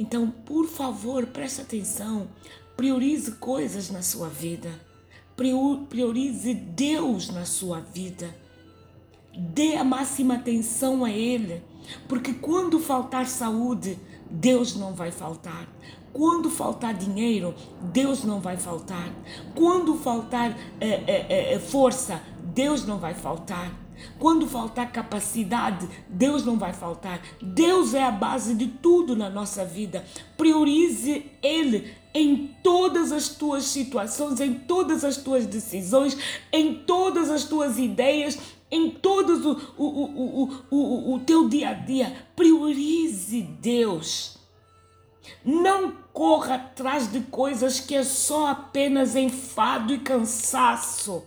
Então, 0.00 0.30
por 0.30 0.66
favor, 0.66 1.26
preste 1.26 1.60
atenção, 1.60 2.26
priorize 2.80 3.32
coisas 3.32 3.90
na 3.90 4.00
sua 4.00 4.30
vida, 4.30 4.70
priorize 5.90 6.54
Deus 6.54 7.28
na 7.28 7.44
sua 7.44 7.78
vida, 7.78 8.34
dê 9.36 9.76
a 9.76 9.84
máxima 9.84 10.36
atenção 10.36 11.04
a 11.04 11.10
Ele, 11.10 11.62
porque 12.08 12.32
quando 12.32 12.80
faltar 12.80 13.26
saúde, 13.26 13.98
Deus 14.30 14.76
não 14.76 14.94
vai 14.94 15.12
faltar. 15.12 15.68
Quando 16.10 16.48
faltar 16.48 16.94
dinheiro, 16.94 17.54
Deus 17.82 18.24
não 18.24 18.40
vai 18.40 18.56
faltar. 18.56 19.12
Quando 19.54 19.96
faltar 19.96 20.56
é, 20.80 20.88
é, 20.88 21.52
é, 21.52 21.58
força, 21.58 22.22
Deus 22.42 22.86
não 22.86 22.96
vai 22.96 23.12
faltar. 23.12 23.74
Quando 24.18 24.46
faltar 24.46 24.90
capacidade, 24.90 25.86
Deus 26.08 26.46
não 26.46 26.58
vai 26.58 26.72
faltar. 26.72 27.20
Deus 27.42 27.92
é 27.92 28.02
a 28.02 28.10
base 28.10 28.54
de 28.54 28.68
tudo 28.68 29.14
na 29.14 29.28
nossa 29.28 29.66
vida. 29.66 30.02
Priorize 30.38 31.26
Ele 31.42 31.99
em 32.12 32.54
todas 32.62 33.12
as 33.12 33.28
tuas 33.28 33.64
situações, 33.64 34.40
em 34.40 34.54
todas 34.54 35.04
as 35.04 35.16
tuas 35.16 35.46
decisões, 35.46 36.16
em 36.52 36.74
todas 36.74 37.30
as 37.30 37.44
tuas 37.44 37.78
ideias, 37.78 38.38
em 38.70 38.90
todos 38.90 39.44
o, 39.44 39.52
o, 39.76 39.84
o, 39.84 40.64
o, 40.70 40.76
o, 40.76 41.14
o 41.14 41.20
teu 41.20 41.48
dia 41.48 41.70
a 41.70 41.74
dia. 41.74 42.26
Priorize 42.36 43.42
Deus. 43.42 44.38
Não 45.44 45.92
corra 46.12 46.56
atrás 46.56 47.10
de 47.10 47.20
coisas 47.20 47.80
que 47.80 47.94
é 47.94 48.02
só 48.02 48.48
apenas 48.48 49.16
enfado 49.16 49.94
e 49.94 49.98
cansaço. 49.98 51.24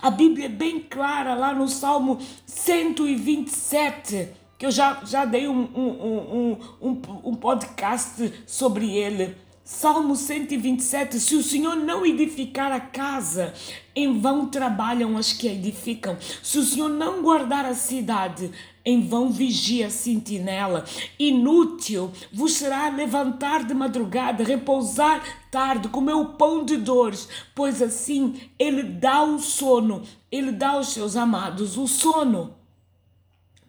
A 0.00 0.10
Bíblia 0.10 0.46
é 0.46 0.48
bem 0.48 0.80
clara 0.80 1.34
lá 1.34 1.54
no 1.54 1.68
Salmo 1.68 2.18
127, 2.46 4.28
que 4.58 4.66
eu 4.66 4.70
já, 4.70 5.00
já 5.04 5.24
dei 5.24 5.48
um, 5.48 5.62
um, 5.74 6.58
um, 6.82 6.88
um, 6.88 7.02
um 7.24 7.34
podcast 7.34 8.32
sobre 8.46 8.94
ele. 8.94 9.36
Salmo 9.70 10.16
127: 10.16 11.20
Se 11.20 11.36
o 11.36 11.42
Senhor 11.44 11.76
não 11.76 12.04
edificar 12.04 12.72
a 12.72 12.80
casa, 12.80 13.54
em 13.94 14.18
vão 14.18 14.48
trabalham 14.50 15.16
as 15.16 15.32
que 15.32 15.48
a 15.48 15.52
edificam. 15.52 16.18
Se 16.42 16.58
o 16.58 16.64
Senhor 16.64 16.88
não 16.88 17.22
guardar 17.22 17.64
a 17.64 17.72
cidade, 17.72 18.50
em 18.84 19.06
vão 19.06 19.30
vigia 19.30 19.86
a 19.86 19.90
sentinela. 19.90 20.84
Inútil 21.16 22.10
vos 22.32 22.54
será 22.54 22.88
levantar 22.88 23.64
de 23.64 23.72
madrugada, 23.72 24.42
repousar 24.42 25.22
tarde, 25.52 25.88
comer 25.88 26.14
o 26.14 26.34
pão 26.34 26.64
de 26.64 26.76
dores, 26.76 27.28
pois 27.54 27.80
assim 27.80 28.40
ele 28.58 28.82
dá 28.82 29.22
o 29.22 29.38
sono, 29.38 30.02
ele 30.32 30.50
dá 30.50 30.70
aos 30.70 30.88
seus 30.88 31.14
amados 31.14 31.78
o 31.78 31.86
sono. 31.86 32.56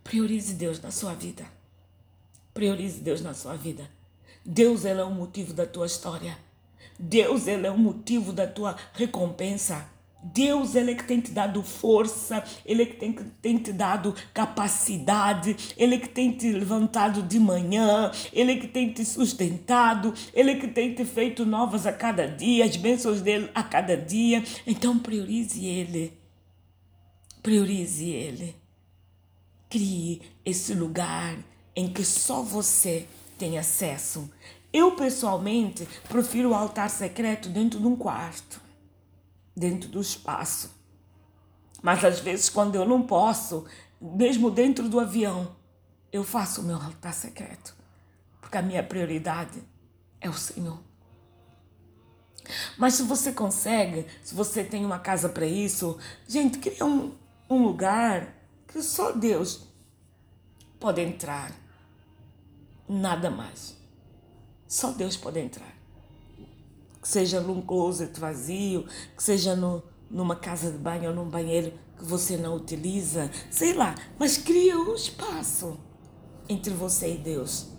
Priorize 0.03 0.55
Deus 0.55 0.81
na 0.81 0.89
sua 0.89 1.13
vida. 1.13 1.45
Priorize 2.55 2.99
Deus 2.99 3.21
na 3.21 3.35
sua 3.35 3.55
vida. 3.55 4.00
Deus 4.45 4.85
ele 4.85 4.99
é 4.99 5.03
o 5.03 5.11
motivo 5.11 5.53
da 5.53 5.65
tua 5.65 5.85
história. 5.85 6.37
Deus 6.97 7.47
ele 7.47 7.65
é 7.65 7.71
o 7.71 7.77
motivo 7.77 8.31
da 8.31 8.47
tua 8.47 8.75
recompensa. 8.93 9.87
Deus 10.23 10.75
ele 10.75 10.91
é 10.91 10.95
que 10.95 11.03
tem 11.03 11.19
te 11.19 11.31
dado 11.31 11.63
força, 11.63 12.43
ele 12.63 12.83
é 12.83 12.85
que 12.85 12.95
tem, 12.95 13.13
tem 13.41 13.57
te 13.57 13.73
dado 13.73 14.15
capacidade, 14.33 15.73
ele 15.75 15.95
é 15.95 15.97
que 15.97 16.09
tem 16.09 16.31
te 16.31 16.51
levantado 16.51 17.23
de 17.23 17.39
manhã, 17.39 18.11
ele 18.31 18.51
é 18.51 18.57
que 18.57 18.67
tem 18.67 18.91
te 18.91 19.03
sustentado, 19.03 20.13
ele 20.31 20.51
é 20.51 20.55
que 20.59 20.67
tem 20.67 20.93
te 20.93 21.03
feito 21.05 21.43
novas 21.43 21.87
a 21.87 21.93
cada 21.93 22.27
dia, 22.27 22.65
as 22.65 22.75
bênçãos 22.75 23.19
dele 23.19 23.49
a 23.55 23.63
cada 23.63 23.97
dia. 23.97 24.43
Então 24.67 24.99
priorize 24.99 25.65
ele. 25.65 26.13
Priorize 27.41 28.07
ele. 28.07 28.55
Crie 29.69 30.21
esse 30.45 30.75
lugar 30.75 31.35
em 31.75 31.87
que 31.87 32.03
só 32.05 32.43
você 32.43 33.07
tem 33.41 33.57
acesso. 33.57 34.29
Eu, 34.71 34.91
pessoalmente, 34.95 35.87
prefiro 36.07 36.51
o 36.51 36.53
altar 36.53 36.91
secreto 36.91 37.49
dentro 37.49 37.79
de 37.79 37.87
um 37.87 37.95
quarto, 37.95 38.61
dentro 39.55 39.89
do 39.89 39.99
espaço. 39.99 40.69
Mas 41.81 42.05
às 42.05 42.19
vezes, 42.19 42.49
quando 42.49 42.75
eu 42.75 42.87
não 42.87 43.01
posso, 43.01 43.65
mesmo 43.99 44.51
dentro 44.51 44.87
do 44.87 44.99
avião, 44.99 45.55
eu 46.11 46.23
faço 46.23 46.61
o 46.61 46.63
meu 46.63 46.75
altar 46.75 47.15
secreto, 47.15 47.75
porque 48.39 48.59
a 48.59 48.61
minha 48.61 48.83
prioridade 48.83 49.63
é 50.19 50.29
o 50.29 50.33
Senhor. 50.33 50.79
Mas 52.77 52.93
se 52.93 53.01
você 53.01 53.31
consegue, 53.31 54.05
se 54.21 54.35
você 54.35 54.63
tem 54.63 54.85
uma 54.85 54.99
casa 54.99 55.29
para 55.29 55.47
isso, 55.47 55.97
gente, 56.27 56.59
cria 56.59 56.85
um, 56.85 57.15
um 57.49 57.63
lugar 57.63 58.35
que 58.67 58.83
só 58.83 59.11
Deus 59.11 59.67
pode 60.79 61.01
entrar 61.01 61.51
nada 62.91 63.29
mais. 63.29 63.77
Só 64.67 64.91
Deus 64.91 65.15
pode 65.15 65.39
entrar. 65.39 65.73
Que 67.01 67.07
seja 67.07 67.39
num 67.39 67.61
closet 67.61 68.19
vazio, 68.19 68.85
que 69.15 69.23
seja 69.23 69.55
no, 69.55 69.81
numa 70.09 70.35
casa 70.35 70.71
de 70.71 70.77
banho 70.77 71.09
ou 71.09 71.15
num 71.15 71.29
banheiro 71.29 71.73
que 71.97 72.03
você 72.03 72.35
não 72.35 72.55
utiliza, 72.55 73.31
sei 73.49 73.73
lá, 73.73 73.95
mas 74.19 74.37
cria 74.37 74.77
um 74.77 74.93
espaço 74.93 75.79
entre 76.49 76.73
você 76.73 77.13
e 77.13 77.17
Deus 77.17 77.71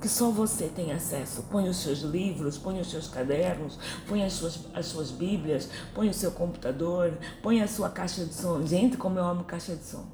que 0.00 0.08
só 0.08 0.32
você 0.32 0.66
tem 0.66 0.90
acesso. 0.90 1.44
Põe 1.44 1.68
os 1.68 1.76
seus 1.76 2.00
livros, 2.00 2.58
põe 2.58 2.80
os 2.80 2.90
seus 2.90 3.06
cadernos, 3.06 3.78
põe 4.08 4.24
as 4.24 4.32
suas, 4.32 4.66
as 4.74 4.86
suas 4.86 5.12
bíblias, 5.12 5.68
põe 5.94 6.08
o 6.08 6.14
seu 6.14 6.32
computador, 6.32 7.16
põe 7.40 7.62
a 7.62 7.68
sua 7.68 7.88
caixa 7.88 8.24
de 8.24 8.34
som. 8.34 8.66
Gente, 8.66 8.96
como 8.96 9.20
eu 9.20 9.24
amo 9.24 9.44
caixa 9.44 9.76
de 9.76 9.84
som. 9.84 10.04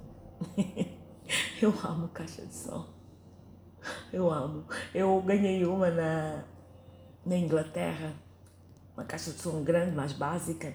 Eu 1.60 1.75
amo 1.84 2.08
caixa 2.08 2.40
de 2.46 2.54
som. 2.54 2.98
Eu 4.12 4.30
amo. 4.30 4.64
Eu 4.95 5.21
ganhei 5.23 5.64
uma 5.64 5.90
na, 5.90 6.45
na 7.25 7.37
Inglaterra, 7.37 8.14
uma 8.97 9.04
caixa 9.04 9.30
de 9.30 9.38
som 9.38 9.62
grande, 9.62 9.95
mais 9.95 10.12
básica. 10.12 10.75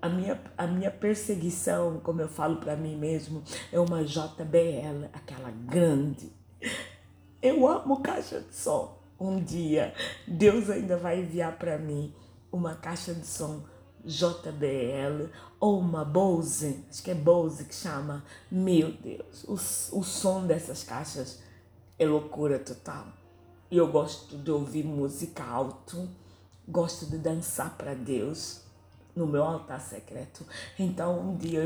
A 0.00 0.08
minha, 0.08 0.40
a 0.56 0.66
minha 0.66 0.90
perseguição, 0.90 2.00
como 2.00 2.20
eu 2.20 2.28
falo 2.28 2.56
para 2.56 2.76
mim 2.76 2.96
mesmo, 2.96 3.42
é 3.70 3.78
uma 3.78 4.02
JBL, 4.02 5.06
aquela 5.12 5.50
grande. 5.50 6.32
Eu 7.42 7.66
amo 7.66 8.00
caixa 8.00 8.40
de 8.40 8.54
som. 8.54 8.98
Um 9.18 9.42
dia, 9.42 9.92
Deus 10.26 10.70
ainda 10.70 10.96
vai 10.96 11.20
enviar 11.20 11.58
para 11.58 11.76
mim 11.76 12.14
uma 12.50 12.74
caixa 12.74 13.14
de 13.14 13.26
som 13.26 13.62
JBL 14.04 15.28
ou 15.58 15.78
uma 15.78 16.04
Bose, 16.04 16.84
acho 16.88 17.02
que 17.02 17.10
é 17.10 17.14
Bose 17.14 17.64
que 17.64 17.74
chama. 17.74 18.24
Meu 18.50 18.92
Deus, 18.92 19.44
o, 19.44 19.54
o 19.98 20.02
som 20.02 20.46
dessas 20.46 20.82
caixas 20.82 21.42
é 22.00 22.06
loucura 22.06 22.58
total. 22.58 23.06
E 23.70 23.76
eu 23.76 23.86
gosto 23.86 24.36
de 24.38 24.50
ouvir 24.50 24.84
música 24.84 25.44
alto, 25.44 26.08
gosto 26.66 27.04
de 27.04 27.18
dançar 27.18 27.76
para 27.76 27.94
Deus 27.94 28.62
no 29.14 29.26
meu 29.26 29.44
altar 29.44 29.80
secreto. 29.80 30.44
Então 30.78 31.20
um 31.20 31.36
dia 31.36 31.62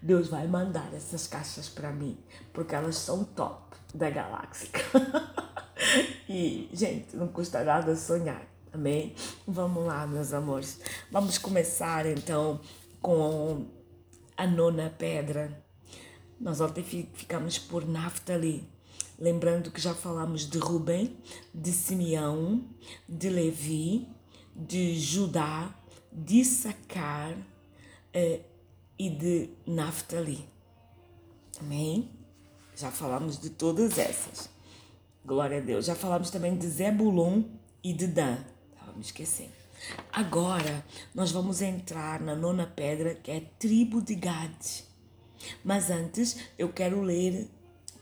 Deus 0.00 0.28
vai 0.28 0.46
mandar 0.46 0.94
essas 0.94 1.26
caixas 1.26 1.68
para 1.68 1.90
mim, 1.90 2.16
porque 2.52 2.74
elas 2.74 2.96
são 2.96 3.24
top 3.24 3.76
da 3.92 4.08
galáxia. 4.08 4.70
e, 6.28 6.70
gente, 6.72 7.16
não 7.16 7.26
custa 7.26 7.64
nada 7.64 7.96
sonhar. 7.96 8.46
Amém? 8.72 9.14
Vamos 9.46 9.84
lá, 9.84 10.06
meus 10.06 10.32
amores. 10.32 10.80
Vamos 11.10 11.36
começar 11.36 12.06
então 12.06 12.60
com 13.02 13.66
a 14.36 14.46
nona 14.46 14.88
pedra. 14.96 15.64
Nós 16.40 16.60
ontem 16.60 16.82
ficamos 16.82 17.58
por 17.58 17.84
Naftali. 17.86 18.73
Lembrando 19.18 19.70
que 19.70 19.80
já 19.80 19.94
falamos 19.94 20.48
de 20.48 20.58
Rubem, 20.58 21.16
de 21.54 21.72
Simeão, 21.72 22.64
de 23.08 23.28
Levi, 23.28 24.08
de 24.54 24.98
Judá, 24.98 25.74
de 26.12 26.44
Sacar 26.44 27.36
eh, 28.12 28.40
e 28.98 29.10
de 29.10 29.50
Naftali. 29.66 30.48
Amém? 31.60 32.10
Já 32.76 32.90
falamos 32.90 33.38
de 33.38 33.50
todas 33.50 33.98
essas. 33.98 34.48
Glória 35.24 35.58
a 35.58 35.60
Deus. 35.60 35.86
Já 35.86 35.94
falamos 35.94 36.30
também 36.30 36.56
de 36.56 36.66
Zebulon 36.66 37.44
e 37.82 37.92
de 37.92 38.06
Dan 38.06 38.38
me 38.96 39.02
esqueci. 39.02 39.50
Agora 40.12 40.84
nós 41.14 41.32
vamos 41.32 41.60
entrar 41.60 42.20
na 42.20 42.34
nona 42.34 42.66
pedra 42.66 43.14
que 43.14 43.30
é 43.30 43.40
tribo 43.58 44.00
de 44.00 44.14
Gad. 44.14 44.84
Mas 45.62 45.90
antes 45.90 46.38
eu 46.56 46.72
quero 46.72 47.02
ler 47.02 47.48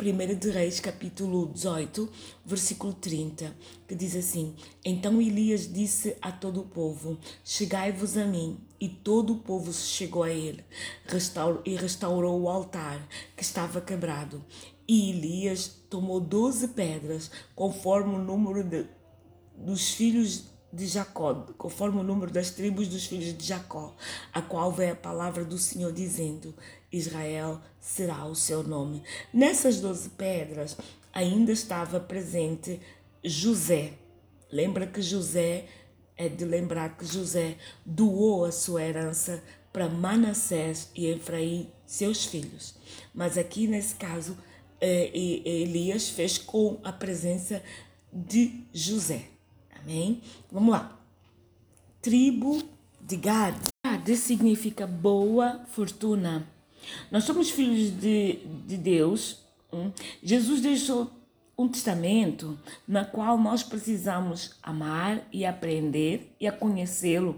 1 0.02 0.34
de 0.36 0.50
Reis, 0.50 0.80
capítulo 0.80 1.46
18, 1.46 2.10
versículo 2.44 2.92
30, 2.92 3.54
que 3.86 3.94
diz 3.94 4.16
assim: 4.16 4.56
Então 4.84 5.22
Elias 5.22 5.72
disse 5.72 6.16
a 6.20 6.32
todo 6.32 6.62
o 6.62 6.66
povo: 6.66 7.16
Chegai-vos 7.44 8.16
a 8.16 8.24
mim. 8.24 8.58
E 8.80 8.88
todo 8.88 9.34
o 9.34 9.38
povo 9.38 9.72
se 9.72 9.86
chegou 9.86 10.24
a 10.24 10.30
ele 10.30 10.64
restaurou, 11.06 11.62
e 11.64 11.76
restaurou 11.76 12.40
o 12.40 12.48
altar 12.48 13.06
que 13.36 13.44
estava 13.44 13.80
quebrado. 13.80 14.44
E 14.88 15.10
Elias 15.10 15.68
tomou 15.88 16.18
doze 16.18 16.66
pedras, 16.66 17.30
conforme 17.54 18.16
o 18.16 18.18
número 18.18 18.64
de, 18.64 18.84
dos 19.56 19.92
filhos 19.92 20.46
de 20.72 20.88
Jacó, 20.88 21.46
conforme 21.56 22.00
o 22.00 22.02
número 22.02 22.32
das 22.32 22.50
tribos 22.50 22.88
dos 22.88 23.06
filhos 23.06 23.38
de 23.38 23.46
Jacó, 23.46 23.94
a 24.32 24.42
qual 24.42 24.72
vem 24.72 24.90
a 24.90 24.96
palavra 24.96 25.44
do 25.44 25.58
Senhor 25.58 25.92
dizendo: 25.92 26.52
Israel 26.92 27.60
será 27.80 28.24
o 28.26 28.34
seu 28.34 28.62
nome. 28.62 29.02
Nessas 29.32 29.80
doze 29.80 30.10
pedras 30.10 30.76
ainda 31.12 31.50
estava 31.50 31.98
presente 31.98 32.80
José. 33.24 33.94
Lembra 34.50 34.86
que 34.86 35.00
José, 35.00 35.66
é 36.16 36.28
de 36.28 36.44
lembrar 36.44 36.96
que 36.96 37.06
José 37.06 37.56
doou 37.84 38.44
a 38.44 38.52
sua 38.52 38.82
herança 38.82 39.42
para 39.72 39.88
Manassés 39.88 40.90
e 40.94 41.06
Efraim, 41.06 41.70
seus 41.86 42.26
filhos. 42.26 42.74
Mas 43.14 43.38
aqui 43.38 43.66
nesse 43.66 43.94
caso, 43.94 44.36
eh, 44.80 45.10
Elias 45.14 46.10
fez 46.10 46.36
com 46.36 46.78
a 46.84 46.92
presença 46.92 47.62
de 48.12 48.64
José. 48.72 49.24
Amém? 49.80 50.22
Vamos 50.50 50.72
lá. 50.72 51.00
Tribo 52.02 52.62
de 53.00 53.16
Gad. 53.16 53.56
Gad 53.84 54.08
significa 54.16 54.86
boa 54.86 55.64
fortuna. 55.70 56.51
Nós 57.10 57.24
somos 57.24 57.50
filhos 57.50 57.90
de, 58.00 58.38
de 58.66 58.76
Deus. 58.76 59.38
Hum? 59.72 59.90
Jesus 60.22 60.60
deixou 60.60 61.10
um 61.56 61.68
testamento 61.68 62.58
na 62.86 63.04
qual 63.04 63.38
nós 63.38 63.62
precisamos 63.62 64.56
amar 64.62 65.22
e 65.32 65.44
aprender 65.44 66.34
e 66.40 66.46
a 66.46 66.52
conhecê-lo. 66.52 67.36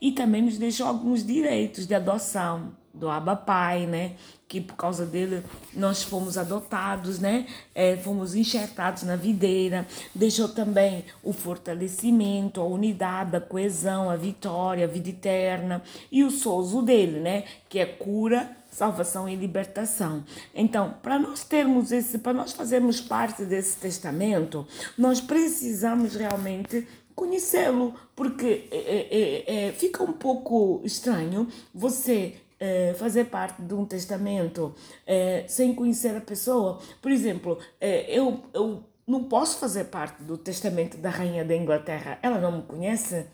E 0.00 0.12
também 0.12 0.42
nos 0.42 0.58
deixou 0.58 0.86
alguns 0.86 1.24
direitos 1.24 1.86
de 1.86 1.94
adoção 1.94 2.72
do 2.92 3.08
Abba 3.08 3.36
Pai, 3.36 3.86
né? 3.86 4.16
Que 4.46 4.60
por 4.60 4.74
causa 4.74 5.06
dele 5.06 5.42
nós 5.72 6.02
fomos 6.02 6.36
adotados, 6.36 7.18
né? 7.18 7.46
É, 7.74 7.96
fomos 7.96 8.34
enxertados 8.34 9.04
na 9.04 9.16
videira. 9.16 9.86
Deixou 10.14 10.48
também 10.48 11.04
o 11.22 11.32
fortalecimento, 11.32 12.60
a 12.60 12.64
unidade, 12.64 13.36
a 13.36 13.40
coesão, 13.40 14.10
a 14.10 14.16
vitória, 14.16 14.84
a 14.84 14.88
vida 14.88 15.08
eterna 15.08 15.82
e 16.10 16.22
o 16.22 16.30
souzo 16.30 16.82
dele, 16.82 17.20
né? 17.20 17.44
Que 17.68 17.78
é 17.78 17.86
cura, 17.86 18.54
salvação 18.72 19.28
e 19.28 19.36
libertação. 19.36 20.24
Então, 20.54 20.94
para 21.02 21.18
nós 21.18 21.44
termos 21.44 21.92
esse, 21.92 22.18
para 22.18 22.32
nós 22.32 22.52
fazermos 22.52 23.00
parte 23.00 23.44
desse 23.44 23.76
testamento, 23.76 24.66
nós 24.96 25.20
precisamos 25.20 26.16
realmente 26.16 26.88
conhecê-lo, 27.14 27.94
porque 28.16 28.68
é, 28.72 28.76
é, 28.76 29.68
é, 29.68 29.72
fica 29.72 30.02
um 30.02 30.14
pouco 30.14 30.80
estranho 30.84 31.46
você 31.74 32.36
é, 32.58 32.94
fazer 32.94 33.26
parte 33.26 33.60
de 33.60 33.74
um 33.74 33.84
testamento 33.84 34.74
é, 35.06 35.44
sem 35.46 35.74
conhecer 35.74 36.16
a 36.16 36.20
pessoa. 36.20 36.80
Por 37.02 37.12
exemplo, 37.12 37.58
é, 37.78 38.10
eu, 38.10 38.42
eu 38.54 38.82
não 39.06 39.24
posso 39.24 39.58
fazer 39.58 39.84
parte 39.84 40.22
do 40.22 40.38
testamento 40.38 40.96
da 40.96 41.10
Rainha 41.10 41.44
da 41.44 41.54
Inglaterra, 41.54 42.18
ela 42.22 42.38
não 42.38 42.52
me 42.52 42.62
conhece, 42.62 43.26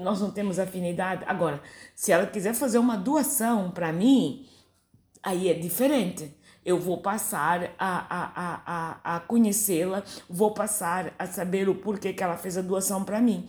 nós 0.00 0.20
não 0.20 0.30
temos 0.30 0.58
afinidade. 0.58 1.24
Agora, 1.26 1.60
se 1.94 2.10
ela 2.10 2.26
quiser 2.26 2.54
fazer 2.54 2.78
uma 2.78 2.96
doação 2.96 3.70
para 3.70 3.92
mim, 3.92 4.46
aí 5.22 5.48
é 5.48 5.54
diferente 5.54 6.34
eu 6.64 6.78
vou 6.78 6.98
passar 6.98 7.74
a, 7.78 7.98
a, 7.98 8.32
a, 8.66 9.16
a, 9.16 9.20
conhecê-la, 9.20 10.04
vou 10.28 10.54
passar 10.54 11.14
a 11.18 11.26
saber 11.26 11.68
o 11.68 11.74
porquê 11.74 12.12
que 12.12 12.22
ela 12.22 12.36
fez 12.36 12.56
a 12.56 12.62
doação 12.62 13.04
para 13.04 13.20
mim. 13.20 13.46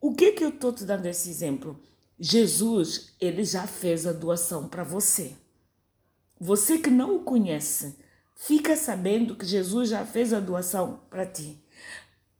O 0.00 0.14
que 0.14 0.32
que 0.32 0.42
eu 0.42 0.48
estou 0.48 0.72
te 0.72 0.84
dando 0.84 1.06
esse 1.06 1.30
exemplo? 1.30 1.80
Jesus, 2.18 3.14
ele 3.20 3.44
já 3.44 3.66
fez 3.66 4.06
a 4.06 4.12
doação 4.12 4.68
para 4.68 4.82
você. 4.82 5.32
Você 6.40 6.78
que 6.78 6.90
não 6.90 7.16
o 7.16 7.20
conhece, 7.20 7.96
fica 8.34 8.76
sabendo 8.76 9.36
que 9.36 9.46
Jesus 9.46 9.90
já 9.90 10.04
fez 10.04 10.32
a 10.32 10.40
doação 10.40 11.00
para 11.08 11.26
ti. 11.26 11.62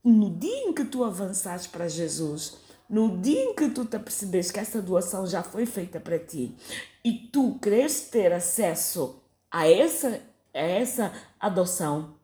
No 0.02 0.30
dia 0.30 0.64
em 0.64 0.72
que 0.72 0.84
tu 0.84 1.04
avançares 1.04 1.66
para 1.66 1.86
Jesus, 1.86 2.56
no 2.88 3.18
dia 3.18 3.44
em 3.44 3.54
que 3.54 3.68
tu 3.68 3.84
te 3.84 3.98
percebes 3.98 4.50
que 4.50 4.58
essa 4.58 4.82
doação 4.82 5.26
já 5.26 5.42
foi 5.42 5.66
feita 5.66 6.00
para 6.00 6.18
ti 6.18 6.56
e 7.04 7.12
tu 7.12 7.58
queres 7.60 8.02
ter 8.08 8.32
acesso 8.32 9.22
a 9.50 9.68
essa, 9.68 10.20
a 10.54 10.58
essa 10.58 11.12
adoção, 11.38 12.14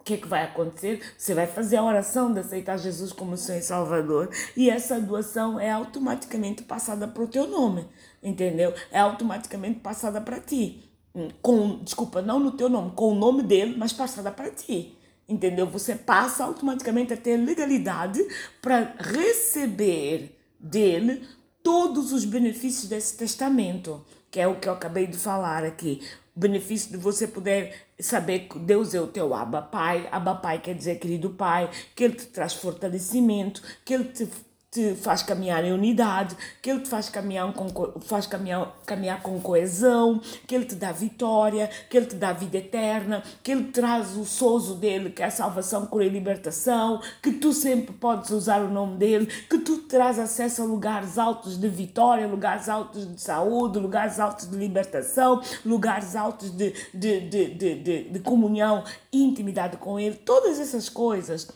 o 0.00 0.02
que, 0.02 0.14
é 0.14 0.16
que 0.16 0.26
vai 0.26 0.44
acontecer? 0.44 1.02
Você 1.16 1.34
vai 1.34 1.46
fazer 1.46 1.76
a 1.76 1.84
oração 1.84 2.32
de 2.32 2.40
aceitar 2.40 2.78
Jesus 2.78 3.12
como 3.12 3.36
seu 3.36 3.60
Salvador 3.60 4.30
e 4.56 4.70
essa 4.70 4.98
doação 4.98 5.60
é 5.60 5.70
automaticamente 5.70 6.62
passada 6.62 7.06
para 7.06 7.22
o 7.22 7.28
teu 7.28 7.46
nome, 7.46 7.86
entendeu? 8.22 8.72
É 8.90 8.98
automaticamente 8.98 9.80
passada 9.80 10.20
para 10.20 10.40
ti. 10.40 10.90
Hum, 11.14 11.28
com, 11.42 11.82
desculpa, 11.84 12.22
não 12.22 12.38
no 12.38 12.52
teu 12.52 12.68
nome, 12.70 12.92
com 12.92 13.12
o 13.12 13.14
nome 13.14 13.42
dele, 13.42 13.74
mas 13.76 13.92
passada 13.92 14.30
para 14.30 14.50
ti. 14.50 14.96
Entendeu? 15.28 15.66
Você 15.66 15.94
passa 15.94 16.44
automaticamente 16.44 17.12
a 17.12 17.16
ter 17.16 17.36
legalidade 17.36 18.26
para 18.62 18.94
receber 18.98 20.36
dele 20.58 21.28
todos 21.62 22.12
os 22.12 22.24
benefícios 22.24 22.88
desse 22.88 23.16
testamento, 23.16 24.04
que 24.30 24.40
é 24.40 24.46
o 24.46 24.58
que 24.58 24.68
eu 24.68 24.72
acabei 24.72 25.06
de 25.06 25.16
falar 25.16 25.64
aqui 25.64 26.00
benefício 26.40 26.90
de 26.90 26.96
você 26.96 27.26
poder 27.26 27.74
saber 27.98 28.40
que 28.48 28.58
Deus 28.58 28.94
é 28.94 29.00
o 29.00 29.06
teu 29.06 29.34
Abba 29.34 29.60
Pai. 29.60 30.08
Abba 30.10 30.34
Pai 30.36 30.60
quer 30.60 30.74
dizer 30.74 30.98
querido 30.98 31.30
Pai, 31.30 31.70
que 31.94 32.04
Ele 32.04 32.14
te 32.14 32.26
traz 32.26 32.54
fortalecimento, 32.54 33.62
que 33.84 33.92
Ele 33.92 34.04
te 34.04 34.26
te 34.70 34.94
faz 34.94 35.20
caminhar 35.20 35.64
em 35.64 35.72
unidade, 35.72 36.36
que 36.62 36.70
Ele 36.70 36.80
te 36.80 36.88
faz 36.88 37.08
caminhar 37.08 37.52
com, 37.52 37.68
faz 38.02 38.24
caminhar, 38.24 38.72
caminhar 38.86 39.20
com 39.20 39.40
coesão, 39.40 40.20
que 40.46 40.54
Ele 40.54 40.64
te 40.64 40.76
dá 40.76 40.92
vitória, 40.92 41.68
que 41.88 41.96
Ele 41.96 42.06
te 42.06 42.14
dá 42.14 42.32
vida 42.32 42.58
eterna, 42.58 43.20
que 43.42 43.50
Ele 43.50 43.64
traz 43.72 44.16
o 44.16 44.24
sozo 44.24 44.76
dele, 44.76 45.10
que 45.10 45.22
é 45.22 45.26
a 45.26 45.30
salvação, 45.30 45.86
cura 45.86 46.04
e 46.04 46.08
libertação, 46.08 47.00
que 47.20 47.32
tu 47.32 47.52
sempre 47.52 47.92
podes 47.92 48.30
usar 48.30 48.60
o 48.60 48.70
nome 48.70 48.96
dele, 48.96 49.26
que 49.26 49.58
tu 49.58 49.78
traz 49.78 50.20
acesso 50.20 50.62
a 50.62 50.64
lugares 50.64 51.18
altos 51.18 51.58
de 51.58 51.68
vitória, 51.68 52.28
lugares 52.28 52.68
altos 52.68 53.12
de 53.12 53.20
saúde, 53.20 53.80
lugares 53.80 54.20
altos 54.20 54.48
de 54.48 54.56
libertação, 54.56 55.42
lugares 55.64 56.14
altos 56.14 56.50
de, 56.52 56.72
de, 56.94 57.28
de, 57.28 57.54
de, 57.54 57.74
de, 57.74 58.04
de 58.04 58.20
comunhão 58.20 58.84
intimidade 59.12 59.78
com 59.78 59.98
Ele. 59.98 60.14
Todas 60.14 60.60
essas 60.60 60.88
coisas 60.88 61.48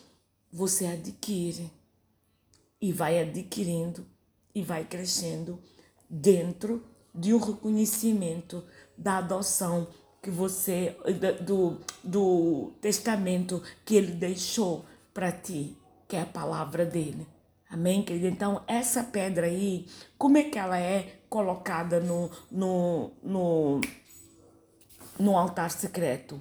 você 0.51 0.87
adquire 0.87 1.71
e 2.85 2.91
vai 2.91 3.19
adquirindo 3.19 4.05
e 4.53 4.61
vai 4.61 4.85
crescendo 4.85 5.59
dentro 6.07 6.85
de 7.15 7.33
um 7.33 7.39
reconhecimento 7.39 8.63
da 8.95 9.17
adoção 9.17 9.87
que 10.21 10.29
você 10.29 10.95
do, 11.43 11.79
do 12.03 12.73
testamento 12.79 13.63
que 13.83 13.95
ele 13.95 14.11
deixou 14.11 14.85
para 15.11 15.31
ti, 15.31 15.75
que 16.07 16.15
é 16.15 16.21
a 16.21 16.27
palavra 16.27 16.85
dele. 16.85 17.25
Amém, 17.67 18.03
querido? 18.03 18.27
Então, 18.27 18.61
essa 18.67 19.03
pedra 19.03 19.47
aí, 19.47 19.87
como 20.15 20.37
é 20.37 20.43
que 20.43 20.59
ela 20.59 20.77
é 20.77 21.21
colocada 21.27 21.99
no, 21.99 22.29
no, 22.51 23.11
no, 23.23 23.81
no 25.17 25.35
altar 25.35 25.71
secreto? 25.71 26.39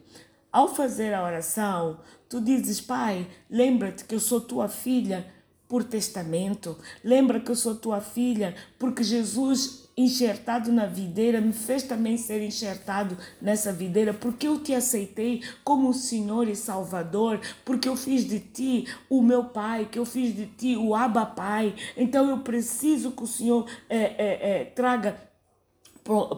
Ao 0.52 0.68
fazer 0.68 1.14
a 1.14 1.24
oração, 1.24 2.00
tu 2.28 2.38
dizes, 2.38 2.82
Pai, 2.82 3.26
lembra-te 3.48 4.04
que 4.04 4.14
eu 4.14 4.20
sou 4.20 4.42
tua 4.42 4.68
filha 4.68 5.32
por 5.74 5.82
testamento. 5.82 6.78
Lembra 7.02 7.40
que 7.40 7.50
eu 7.50 7.56
sou 7.56 7.74
tua 7.74 8.00
filha, 8.00 8.54
porque 8.78 9.02
Jesus, 9.02 9.88
enxertado 9.96 10.70
na 10.70 10.86
videira, 10.86 11.40
me 11.40 11.52
fez 11.52 11.82
também 11.82 12.16
ser 12.16 12.40
enxertado 12.40 13.18
nessa 13.42 13.72
videira, 13.72 14.14
porque 14.14 14.46
eu 14.46 14.60
te 14.60 14.72
aceitei 14.72 15.42
como 15.64 15.92
Senhor 15.92 16.46
e 16.46 16.54
Salvador, 16.54 17.40
porque 17.64 17.88
eu 17.88 17.96
fiz 17.96 18.24
de 18.24 18.38
ti 18.38 18.86
o 19.10 19.20
meu 19.20 19.46
Pai, 19.46 19.88
que 19.90 19.98
eu 19.98 20.04
fiz 20.04 20.32
de 20.32 20.46
ti 20.46 20.76
o 20.76 20.94
Abba 20.94 21.26
Pai. 21.26 21.74
Então 21.96 22.30
eu 22.30 22.38
preciso 22.38 23.10
que 23.10 23.24
o 23.24 23.26
Senhor 23.26 23.68
é, 23.90 23.98
é, 23.98 24.60
é, 24.60 24.64
traga 24.66 25.33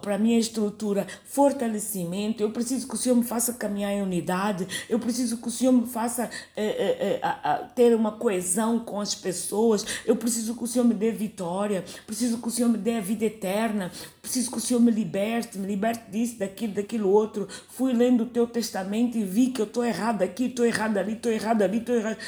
para 0.00 0.14
a 0.14 0.18
minha 0.18 0.38
estrutura 0.38 1.06
fortalecimento, 1.24 2.42
eu 2.42 2.50
preciso 2.50 2.86
que 2.86 2.94
o 2.94 2.96
Senhor 2.96 3.16
me 3.16 3.24
faça 3.24 3.52
caminhar 3.52 3.92
em 3.92 4.00
unidade, 4.00 4.66
eu 4.88 4.98
preciso 4.98 5.38
que 5.38 5.48
o 5.48 5.50
Senhor 5.50 5.72
me 5.72 5.86
faça 5.86 6.30
é, 6.56 6.64
é, 6.64 7.20
é, 7.20 7.66
ter 7.74 7.94
uma 7.94 8.12
coesão 8.12 8.78
com 8.78 9.00
as 9.00 9.14
pessoas, 9.14 9.84
eu 10.06 10.14
preciso 10.14 10.54
que 10.54 10.62
o 10.62 10.66
Senhor 10.66 10.84
me 10.84 10.94
dê 10.94 11.10
vitória, 11.10 11.84
preciso 12.06 12.38
que 12.38 12.46
o 12.46 12.50
Senhor 12.50 12.68
me 12.68 12.78
dê 12.78 12.94
a 12.94 13.00
vida 13.00 13.24
eterna, 13.24 13.90
preciso 14.22 14.50
que 14.50 14.58
o 14.58 14.60
Senhor 14.60 14.80
me 14.80 14.90
liberte, 14.90 15.58
me 15.58 15.66
liberte 15.66 16.10
disso, 16.10 16.38
daquilo, 16.38 16.74
daquilo 16.74 17.10
outro. 17.10 17.48
Fui 17.68 17.92
lendo 17.92 18.22
o 18.22 18.26
teu 18.26 18.46
testamento 18.46 19.18
e 19.18 19.24
vi 19.24 19.48
que 19.48 19.60
eu 19.60 19.66
estou 19.66 19.84
errado 19.84 20.22
aqui, 20.22 20.46
estou 20.46 20.64
errado 20.64 20.96
ali, 20.96 21.14
estou 21.14 21.32
errado 21.32 21.62
ali, 21.62 21.78
estou 21.78 21.94
errado. 21.94 22.18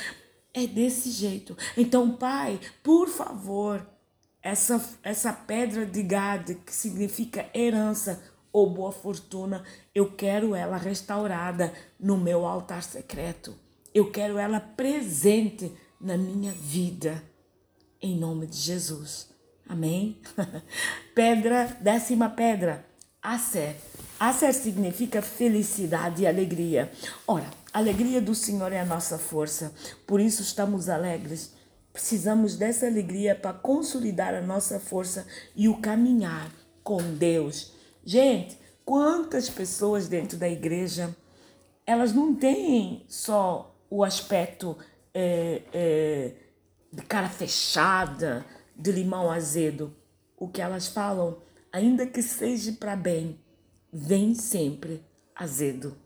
É 0.52 0.66
desse 0.66 1.10
jeito. 1.10 1.56
Então, 1.76 2.16
Pai, 2.16 2.58
por 2.82 3.08
favor, 3.08 3.86
essa, 4.48 4.82
essa 5.02 5.32
pedra 5.32 5.84
de 5.84 6.02
Gade, 6.02 6.54
que 6.54 6.74
significa 6.74 7.46
herança 7.54 8.22
ou 8.50 8.70
boa 8.70 8.90
fortuna, 8.90 9.62
eu 9.94 10.12
quero 10.12 10.54
ela 10.54 10.78
restaurada 10.78 11.72
no 12.00 12.16
meu 12.16 12.46
altar 12.46 12.82
secreto. 12.82 13.54
Eu 13.94 14.10
quero 14.10 14.38
ela 14.38 14.58
presente 14.58 15.70
na 16.00 16.16
minha 16.16 16.52
vida, 16.52 17.22
em 18.00 18.18
nome 18.18 18.46
de 18.46 18.56
Jesus. 18.56 19.28
Amém? 19.68 20.18
pedra, 21.14 21.76
décima 21.80 22.30
pedra, 22.30 22.86
Acer. 23.20 23.76
Acer 24.18 24.54
significa 24.54 25.20
felicidade 25.20 26.22
e 26.22 26.26
alegria. 26.26 26.90
Ora, 27.26 27.50
a 27.72 27.78
alegria 27.78 28.22
do 28.22 28.34
Senhor 28.34 28.72
é 28.72 28.80
a 28.80 28.86
nossa 28.86 29.18
força, 29.18 29.74
por 30.06 30.20
isso 30.20 30.40
estamos 30.40 30.88
alegres 30.88 31.57
Precisamos 31.98 32.54
dessa 32.54 32.86
alegria 32.86 33.34
para 33.34 33.52
consolidar 33.52 34.32
a 34.32 34.40
nossa 34.40 34.78
força 34.78 35.26
e 35.56 35.68
o 35.68 35.78
caminhar 35.78 36.48
com 36.80 37.02
Deus. 37.16 37.72
Gente, 38.04 38.56
quantas 38.84 39.50
pessoas 39.50 40.06
dentro 40.06 40.38
da 40.38 40.48
igreja 40.48 41.12
elas 41.84 42.12
não 42.12 42.36
têm 42.36 43.04
só 43.08 43.76
o 43.90 44.04
aspecto 44.04 44.78
é, 45.12 45.62
é, 45.72 46.32
de 46.92 47.02
cara 47.02 47.28
fechada, 47.28 48.46
de 48.76 48.92
limão 48.92 49.28
azedo. 49.28 49.92
O 50.36 50.46
que 50.46 50.62
elas 50.62 50.86
falam, 50.86 51.42
ainda 51.72 52.06
que 52.06 52.22
seja 52.22 52.70
para 52.74 52.94
bem, 52.94 53.40
vem 53.92 54.36
sempre 54.36 55.02
azedo. 55.34 55.96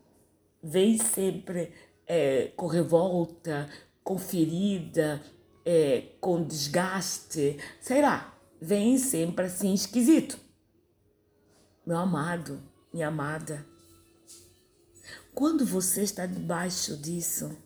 Vem 0.59 0.97
sempre 0.97 1.71
é, 2.07 2.51
com 2.55 2.65
revolta, 2.65 3.69
com 4.03 4.17
ferida, 4.17 5.21
é, 5.65 6.01
com 6.19 6.43
desgaste, 6.43 7.57
sei 7.79 8.01
lá, 8.01 8.37
vem 8.61 8.97
sempre 8.97 9.45
assim 9.45 9.73
esquisito. 9.73 10.39
Meu 11.85 11.97
amado, 11.97 12.61
minha 12.93 13.07
amada, 13.07 13.65
quando 15.33 15.65
você 15.65 16.03
está 16.03 16.25
debaixo 16.25 16.95
disso, 16.95 17.57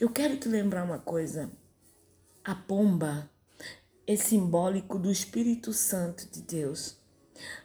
eu 0.00 0.08
quero 0.08 0.36
te 0.36 0.48
lembrar 0.48 0.84
uma 0.84 0.98
coisa. 0.98 1.50
A 2.44 2.54
pomba 2.54 3.28
é 4.06 4.14
simbólico 4.14 4.98
do 4.98 5.10
Espírito 5.10 5.72
Santo 5.72 6.30
de 6.30 6.42
Deus. 6.42 6.96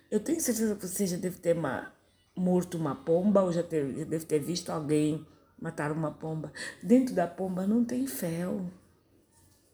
Eu 0.10 0.20
tenho 0.20 0.42
certeza 0.42 0.76
que 0.76 0.88
você 0.88 1.06
já 1.06 1.18
deve 1.18 1.38
ter 1.38 1.56
uma, 1.56 1.94
morto 2.36 2.78
uma 2.78 2.96
pomba 2.96 3.44
ou 3.44 3.54
já, 3.54 3.62
ter, 3.64 3.96
já 3.96 4.06
deve 4.06 4.26
ter 4.26 4.40
visto 4.40 4.72
alguém 4.72 5.26
matar 5.60 5.92
uma 5.92 6.12
pomba. 6.12 6.52
Dentro 6.82 7.14
da 7.14 7.28
pomba 7.28 7.68
não 7.68 7.86
tem 7.86 8.08
fel. 8.08 8.66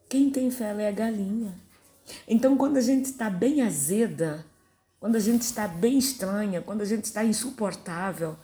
Quem 0.10 0.30
tem 0.30 0.50
fel 0.50 0.80
é 0.80 0.88
a 0.88 0.91
galinha. 0.91 1.54
Então, 2.28 2.56
quando 2.56 2.78
a 2.78 2.82
gente 2.82 3.06
está 3.06 3.30
bem 3.30 3.62
azeda, 3.62 4.46
quando 5.00 5.17
a 5.17 5.20
gente 5.20 5.41
está 5.41 5.67
bem 5.67 5.98
estranha, 5.98 6.62
quando 6.62 6.82
a 6.82 6.86
gente 6.86 7.04
está 7.04 7.26
insuportável, 7.26 8.38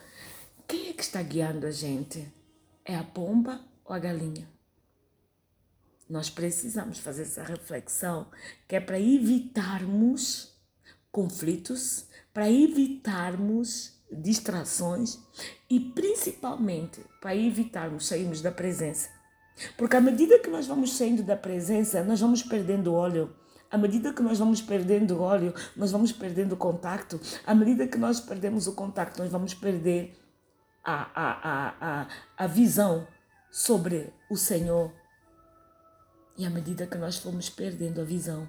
quem 0.67 0.89
é 0.89 0.93
que 0.93 1.04
está 1.04 1.21
guiando 1.21 1.65
a 1.65 1.71
gente? 1.71 2.28
É 2.84 2.95
a 2.95 3.04
pomba 3.04 3.62
ou 3.86 3.95
a 3.95 3.99
galinha? 3.99 4.47
Nós 6.10 6.30
precisamos 6.30 6.99
fazer 6.99 7.21
essa 7.21 7.43
reflexão, 7.43 8.28
que 8.67 8.76
é 8.76 8.82
para 8.82 8.99
evitarmos 8.99 10.54
conflitos, 11.12 12.06
para 12.34 12.52
evitarmos 12.52 13.93
distrações 14.12 15.17
e 15.69 15.80
principalmente 15.80 16.99
para 17.21 17.36
evitarmos 17.36 18.06
sairmos 18.06 18.41
da 18.41 18.52
presença 18.52 19.10
porque 19.77 19.95
à 19.95 20.01
medida 20.01 20.39
que 20.39 20.49
nós 20.49 20.67
vamos 20.67 20.93
saindo 20.93 21.23
da 21.23 21.35
presença, 21.35 22.03
nós 22.03 22.19
vamos 22.19 22.43
perdendo 22.43 22.93
óleo. 22.93 23.35
À 23.69 23.77
medida 23.77 24.13
que 24.13 24.21
nós 24.21 24.37
vamos 24.37 24.61
perdendo 24.61 25.19
óleo, 25.21 25.53
nós 25.75 25.91
vamos 25.91 26.11
perdendo 26.11 26.55
contato. 26.55 27.19
À 27.45 27.55
medida 27.55 27.87
que 27.87 27.97
nós 27.97 28.19
perdemos 28.19 28.67
o 28.67 28.73
contato, 28.73 29.17
nós 29.17 29.31
vamos 29.31 29.53
perder 29.53 30.15
a, 30.83 30.93
a, 30.93 31.31
a, 31.31 31.75
a, 31.81 32.07
a 32.37 32.47
visão 32.47 33.07
sobre 33.51 34.13
o 34.29 34.37
Senhor. 34.37 34.91
E 36.37 36.45
à 36.45 36.49
medida 36.49 36.85
que 36.85 36.97
nós 36.97 37.17
formos 37.17 37.49
perdendo 37.49 38.01
a 38.01 38.03
visão, 38.03 38.47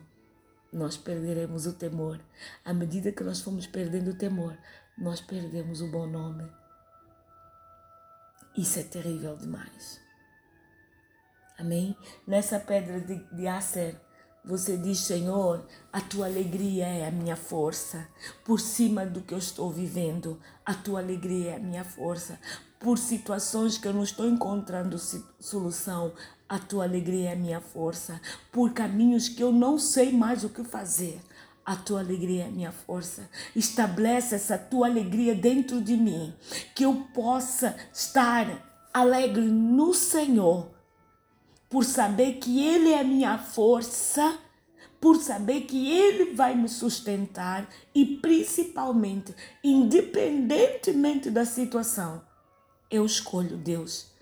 nós 0.73 0.97
perderemos 0.97 1.67
o 1.67 1.73
temor. 1.73 2.21
À 2.65 2.75
medida 2.75 3.13
que 3.13 3.23
nós 3.23 3.41
formos 3.41 3.67
perdendo 3.67 4.11
o 4.11 4.19
temor, 4.19 4.59
nós 4.99 5.21
perdemos 5.21 5.81
o 5.81 5.89
bom 5.89 6.07
nome. 6.07 6.51
Isso 8.57 8.79
é 8.79 8.83
terrível 8.83 9.37
demais. 9.37 10.04
Amém? 11.59 11.97
Nessa 12.27 12.59
pedra 12.59 13.01
de, 13.01 13.17
de 13.33 13.47
Acer, 13.47 14.01
você 14.45 14.77
diz, 14.77 14.99
Senhor, 14.99 15.65
a 15.93 16.01
tua 16.01 16.27
alegria 16.27 16.85
é 16.87 17.07
a 17.07 17.11
minha 17.11 17.37
força. 17.37 18.07
Por 18.45 18.61
cima 18.61 19.07
do 19.07 19.23
que 19.23 19.33
eu 19.33 19.39
estou 19.39 19.71
vivendo, 19.71 20.39
a 20.67 20.75
tua 20.75 21.01
alegria 21.01 21.53
é 21.53 21.57
a 21.57 21.61
minha 21.61 21.85
força. 21.85 22.39
Por 22.79 22.99
situações 22.99 23.79
que 23.79 23.89
eu 23.89 23.95
não 23.95 24.03
estou 24.03 24.29
encontrando 24.29 24.99
solução, 25.41 26.13
a 26.47 26.59
tua 26.59 26.85
alegria 26.85 27.31
é 27.31 27.33
a 27.33 27.37
minha 27.37 27.61
força. 27.61 28.21
Por 28.53 28.75
caminhos 28.75 29.29
que 29.31 29.43
eu 29.43 29.51
não 29.51 29.79
sei 29.79 30.13
mais 30.13 30.45
o 30.45 30.51
que 30.51 30.63
fazer, 30.63 31.19
a 31.65 31.77
tua 31.77 32.01
alegria 32.01 32.45
é 32.45 32.49
a 32.49 32.51
minha 32.51 32.73
força. 32.73 33.31
Estabelece 33.57 34.35
essa 34.35 34.59
tua 34.59 34.89
alegria 34.89 35.35
dentro 35.35 35.81
de 35.81 35.97
mim, 35.97 36.35
que 36.75 36.85
eu 36.85 37.07
possa 37.15 37.77
estar 37.93 38.87
alegre 38.93 39.47
no 39.47 39.95
Senhor 39.95 40.74
por 41.69 41.85
saber 41.85 42.35
que 42.35 42.65
Ele 42.65 42.91
é 42.91 43.01
a 43.01 43.05
minha 43.05 43.39
força, 43.39 44.39
por 45.01 45.17
saber 45.17 45.63
que 45.63 45.91
Ele 45.91 46.35
vai 46.35 46.55
me 46.55 46.69
sustentar 46.69 47.69
e 47.95 48.05
principalmente, 48.19 49.35
independentemente 49.63 51.31
da 51.31 51.45
situação, 51.45 52.23
eu 52.91 53.05
escolho 53.05 53.57
Deus. 53.57 54.13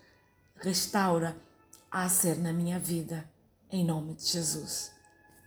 Restaura 0.55 1.37
a 1.91 2.09
ser 2.09 2.37
na 2.37 2.51
minha 2.51 2.79
vida, 2.79 3.29
em 3.71 3.85
nome 3.85 4.15
de 4.15 4.25
Jesus. 4.25 4.91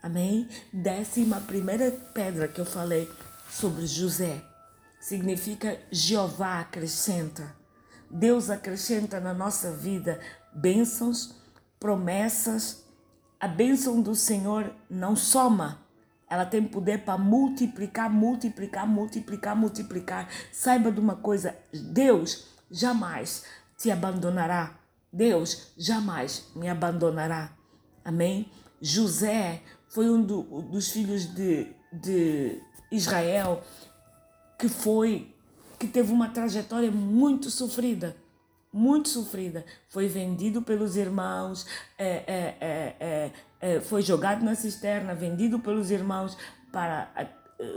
Amém? 0.03 0.49
Décima 0.73 1.41
primeira 1.41 1.91
pedra 1.91 2.47
que 2.47 2.61
eu 2.61 2.67
falei 2.67 3.11
sobre 3.51 3.87
José 3.87 4.43
significa 5.01 5.81
Jeová 5.91 6.61
acrescenta. 6.61 7.55
Deus 8.11 8.51
acrescenta 8.51 9.21
na 9.21 9.33
nossa 9.33 9.73
vida 9.73 10.21
bênçãos, 10.53 11.35
promessas. 11.79 12.85
A 13.39 13.47
bênção 13.47 14.01
do 14.01 14.15
Senhor 14.15 14.73
não 14.89 15.15
soma, 15.15 15.87
ela 16.29 16.45
tem 16.45 16.63
poder 16.63 17.05
para 17.05 17.19
multiplicar, 17.19 18.11
multiplicar, 18.11 18.87
multiplicar, 18.87 19.57
multiplicar. 19.57 20.29
Saiba 20.53 20.91
de 20.91 21.01
uma 21.01 21.17
coisa: 21.17 21.57
Deus 21.73 22.47
jamais 22.71 23.45
te 23.77 23.91
abandonará. 23.91 24.75
Deus 25.13 25.73
jamais 25.77 26.51
me 26.55 26.69
abandonará. 26.69 27.53
Amém? 28.05 28.51
José 28.81 29.63
foi 29.89 30.11
um 30.11 30.21
do, 30.21 30.43
dos 30.63 30.91
filhos 30.91 31.27
de, 31.35 31.73
de 31.93 32.61
Israel 32.91 33.63
que 34.59 34.69
foi 34.69 35.35
que 35.79 35.87
teve 35.87 36.13
uma 36.13 36.29
trajetória 36.29 36.91
muito 36.91 37.51
sofrida, 37.51 38.17
muito 38.77 39.09
sofrida. 39.09 39.65
Foi 39.89 40.07
vendido 40.07 40.61
pelos 40.61 40.97
irmãos, 40.97 41.67
é, 41.99 42.23
é, 42.27 42.57
é, 42.61 43.33
é, 43.61 43.81
foi 43.81 44.03
jogado 44.03 44.45
na 44.45 44.55
cisterna, 44.55 45.15
vendido 45.15 45.59
pelos 45.59 45.91
irmãos 45.91 46.37
para 46.71 47.11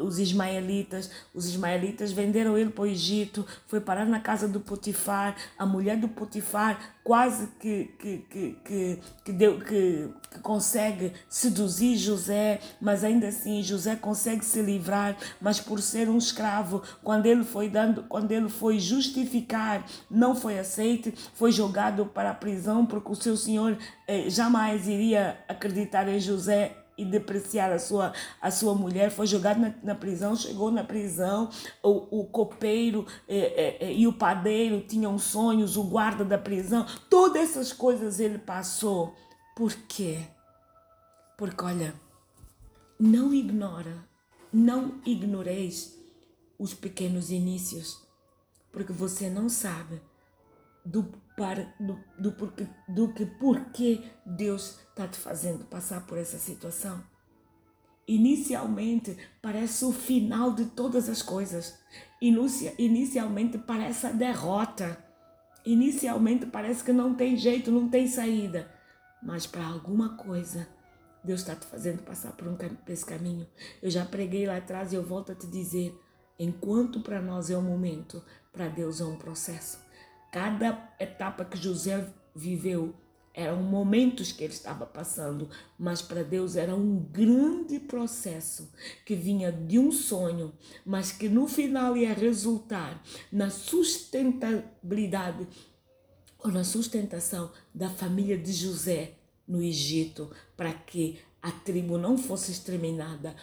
os 0.01 0.19
ismaelitas. 0.19 1.09
Os 1.33 1.47
ismaelitas 1.47 2.11
venderam 2.11 2.57
ele 2.57 2.69
para 2.69 2.83
o 2.83 2.87
Egito, 2.87 3.45
foi 3.67 3.79
parar 3.79 4.05
na 4.05 4.19
casa 4.19 4.47
do 4.47 4.59
Potifar. 4.59 5.35
A 5.57 5.65
mulher 5.65 5.97
do 5.97 6.07
Potifar 6.07 6.95
quase 7.03 7.47
que, 7.59 7.85
que, 7.97 8.17
que, 8.29 8.57
que, 8.63 8.99
que, 9.25 9.33
deu, 9.33 9.59
que, 9.59 10.09
que 10.29 10.39
consegue 10.41 11.11
seduzir 11.27 11.97
José, 11.97 12.59
mas 12.79 13.03
ainda 13.03 13.29
assim 13.29 13.63
José 13.63 13.95
consegue 13.95 14.45
se 14.45 14.61
livrar, 14.61 15.17
mas 15.41 15.59
por 15.59 15.81
ser 15.81 16.07
um 16.07 16.19
escravo, 16.19 16.83
quando 17.03 17.25
ele 17.25 17.43
foi 17.43 17.67
dando, 17.67 18.03
quando 18.03 18.31
ele 18.31 18.47
foi 18.47 18.79
justificar, 18.79 19.83
não 20.09 20.35
foi 20.35 20.59
aceito, 20.59 21.11
foi 21.33 21.51
jogado 21.51 22.05
para 22.05 22.29
a 22.29 22.35
prisão 22.35 22.85
porque 22.85 23.11
o 23.11 23.15
seu 23.15 23.35
senhor 23.35 23.75
eh, 24.07 24.29
jamais 24.29 24.87
iria 24.87 25.39
acreditar 25.47 26.07
em 26.07 26.19
José 26.19 26.75
e 26.99 27.05
depreciar 27.05 27.71
a 27.71 27.79
sua, 27.79 28.13
a 28.41 28.51
sua 28.51 28.75
mulher, 28.75 29.09
foi 29.09 29.25
jogado 29.25 29.59
na, 29.59 29.73
na 29.81 29.95
prisão, 29.95 30.35
chegou 30.35 30.69
na 30.69 30.83
prisão, 30.83 31.49
o, 31.81 32.21
o 32.21 32.25
copeiro 32.25 33.05
é, 33.27 33.85
é, 33.85 33.93
e 33.93 34.05
o 34.05 34.13
padeiro 34.13 34.81
tinham 34.81 35.17
sonhos, 35.17 35.77
o 35.77 35.83
guarda 35.83 36.25
da 36.25 36.37
prisão, 36.37 36.85
todas 37.09 37.41
essas 37.41 37.71
coisas 37.71 38.19
ele 38.19 38.37
passou. 38.37 39.15
Por 39.55 39.73
quê? 39.87 40.19
Porque, 41.37 41.63
olha, 41.63 41.93
não 42.99 43.33
ignora, 43.33 44.05
não 44.51 44.99
ignoreis 45.05 45.97
os 46.57 46.73
pequenos 46.73 47.31
inícios, 47.31 47.97
porque 48.71 48.91
você 48.91 49.29
não 49.29 49.47
sabe 49.47 50.01
do, 50.85 51.09
do, 51.79 51.99
do, 52.17 52.31
porquê, 52.33 52.67
do 52.87 53.13
que 53.13 53.25
porquê 53.25 54.01
Deus 54.25 54.79
está 54.89 55.07
te 55.07 55.17
fazendo 55.17 55.65
passar 55.65 56.05
por 56.05 56.17
essa 56.17 56.37
situação. 56.37 57.01
Inicialmente 58.07 59.15
parece 59.41 59.85
o 59.85 59.91
final 59.91 60.53
de 60.53 60.65
todas 60.65 61.07
as 61.07 61.21
coisas. 61.21 61.79
Inicia, 62.21 62.73
inicialmente 62.77 63.57
parece 63.57 64.07
a 64.07 64.11
derrota. 64.11 64.97
Inicialmente 65.63 66.45
parece 66.47 66.83
que 66.83 66.91
não 66.91 67.13
tem 67.13 67.37
jeito, 67.37 67.71
não 67.71 67.87
tem 67.87 68.07
saída. 68.07 68.69
Mas 69.21 69.45
para 69.45 69.65
alguma 69.65 70.17
coisa, 70.17 70.67
Deus 71.23 71.41
está 71.41 71.55
te 71.55 71.65
fazendo 71.65 72.01
passar 72.01 72.31
por, 72.31 72.47
um, 72.47 72.55
por 72.55 72.91
esse 72.91 73.05
caminho. 73.05 73.47
Eu 73.81 73.89
já 73.89 74.03
preguei 74.05 74.47
lá 74.47 74.57
atrás 74.57 74.91
e 74.91 74.95
eu 74.95 75.03
volto 75.03 75.31
a 75.31 75.35
te 75.35 75.45
dizer: 75.47 75.95
enquanto 76.39 77.01
para 77.01 77.21
nós 77.21 77.49
é 77.49 77.57
um 77.57 77.61
momento, 77.61 78.23
para 78.51 78.67
Deus 78.67 78.99
é 79.01 79.05
um 79.05 79.17
processo. 79.17 79.79
Cada 80.31 80.93
etapa 80.99 81.43
que 81.43 81.57
José 81.57 82.07
viveu 82.35 82.93
eram 83.33 83.63
momentos 83.63 84.31
que 84.31 84.43
ele 84.43 84.53
estava 84.53 84.85
passando, 84.85 85.49
mas 85.77 86.01
para 86.01 86.23
Deus 86.23 86.55
era 86.55 86.75
um 86.75 86.97
grande 86.97 87.79
processo 87.79 88.71
que 89.05 89.15
vinha 89.15 89.51
de 89.51 89.79
um 89.79 89.91
sonho, 89.91 90.53
mas 90.85 91.11
que 91.11 91.29
no 91.29 91.47
final 91.47 91.95
ia 91.95 92.13
resultar 92.13 93.01
na 93.31 93.49
sustentabilidade 93.49 95.47
ou 96.37 96.51
na 96.51 96.63
sustentação 96.63 97.51
da 97.73 97.89
família 97.89 98.37
de 98.37 98.51
José 98.51 99.13
no 99.47 99.61
Egito, 99.61 100.31
para 100.55 100.73
que 100.73 101.19
a 101.41 101.51
tribo 101.51 101.97
não 101.97 102.17
fosse 102.17 102.51
exterminada, 102.51 103.35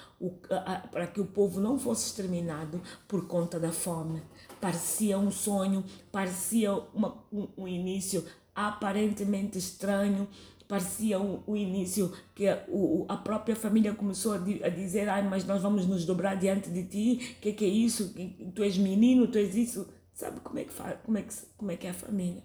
para 0.90 1.06
que 1.06 1.20
o 1.20 1.26
povo 1.26 1.60
não 1.60 1.78
fosse 1.78 2.06
exterminado 2.06 2.82
por 3.08 3.26
conta 3.26 3.58
da 3.58 3.72
fome. 3.72 4.22
Parecia 4.60 5.18
um 5.18 5.30
sonho, 5.30 5.84
parecia 6.10 6.72
uma, 6.72 7.24
um, 7.32 7.48
um 7.58 7.68
início 7.68 8.24
aparentemente 8.54 9.58
estranho, 9.58 10.26
parecia 10.66 11.20
o, 11.20 11.56
início 11.56 12.12
que 12.34 12.48
a, 12.48 12.64
o, 12.68 13.04
a 13.08 13.16
própria 13.16 13.54
família 13.54 13.94
começou 13.94 14.32
a, 14.32 14.36
a 14.36 14.68
dizer 14.68 15.08
ai 15.08 15.22
mas 15.22 15.44
nós 15.44 15.62
vamos 15.62 15.86
nos 15.86 16.04
dobrar 16.04 16.36
diante 16.36 16.70
de 16.70 16.84
ti. 16.84 17.36
Que 17.40 17.52
que 17.52 17.64
é 17.64 17.68
isso? 17.68 18.14
Tu 18.54 18.62
és 18.62 18.78
menino 18.78 19.28
tu 19.28 19.38
és 19.38 19.54
isso. 19.54 19.86
Sabe 20.14 20.40
como 20.40 20.58
é 20.58 20.64
que 20.64 20.72
faz, 20.72 20.98
como 21.04 21.18
é 21.18 21.22
que 21.22 21.34
como 21.56 21.70
é 21.70 21.76
que 21.76 21.86
é 21.86 21.90
a 21.90 21.94
família? 21.94 22.42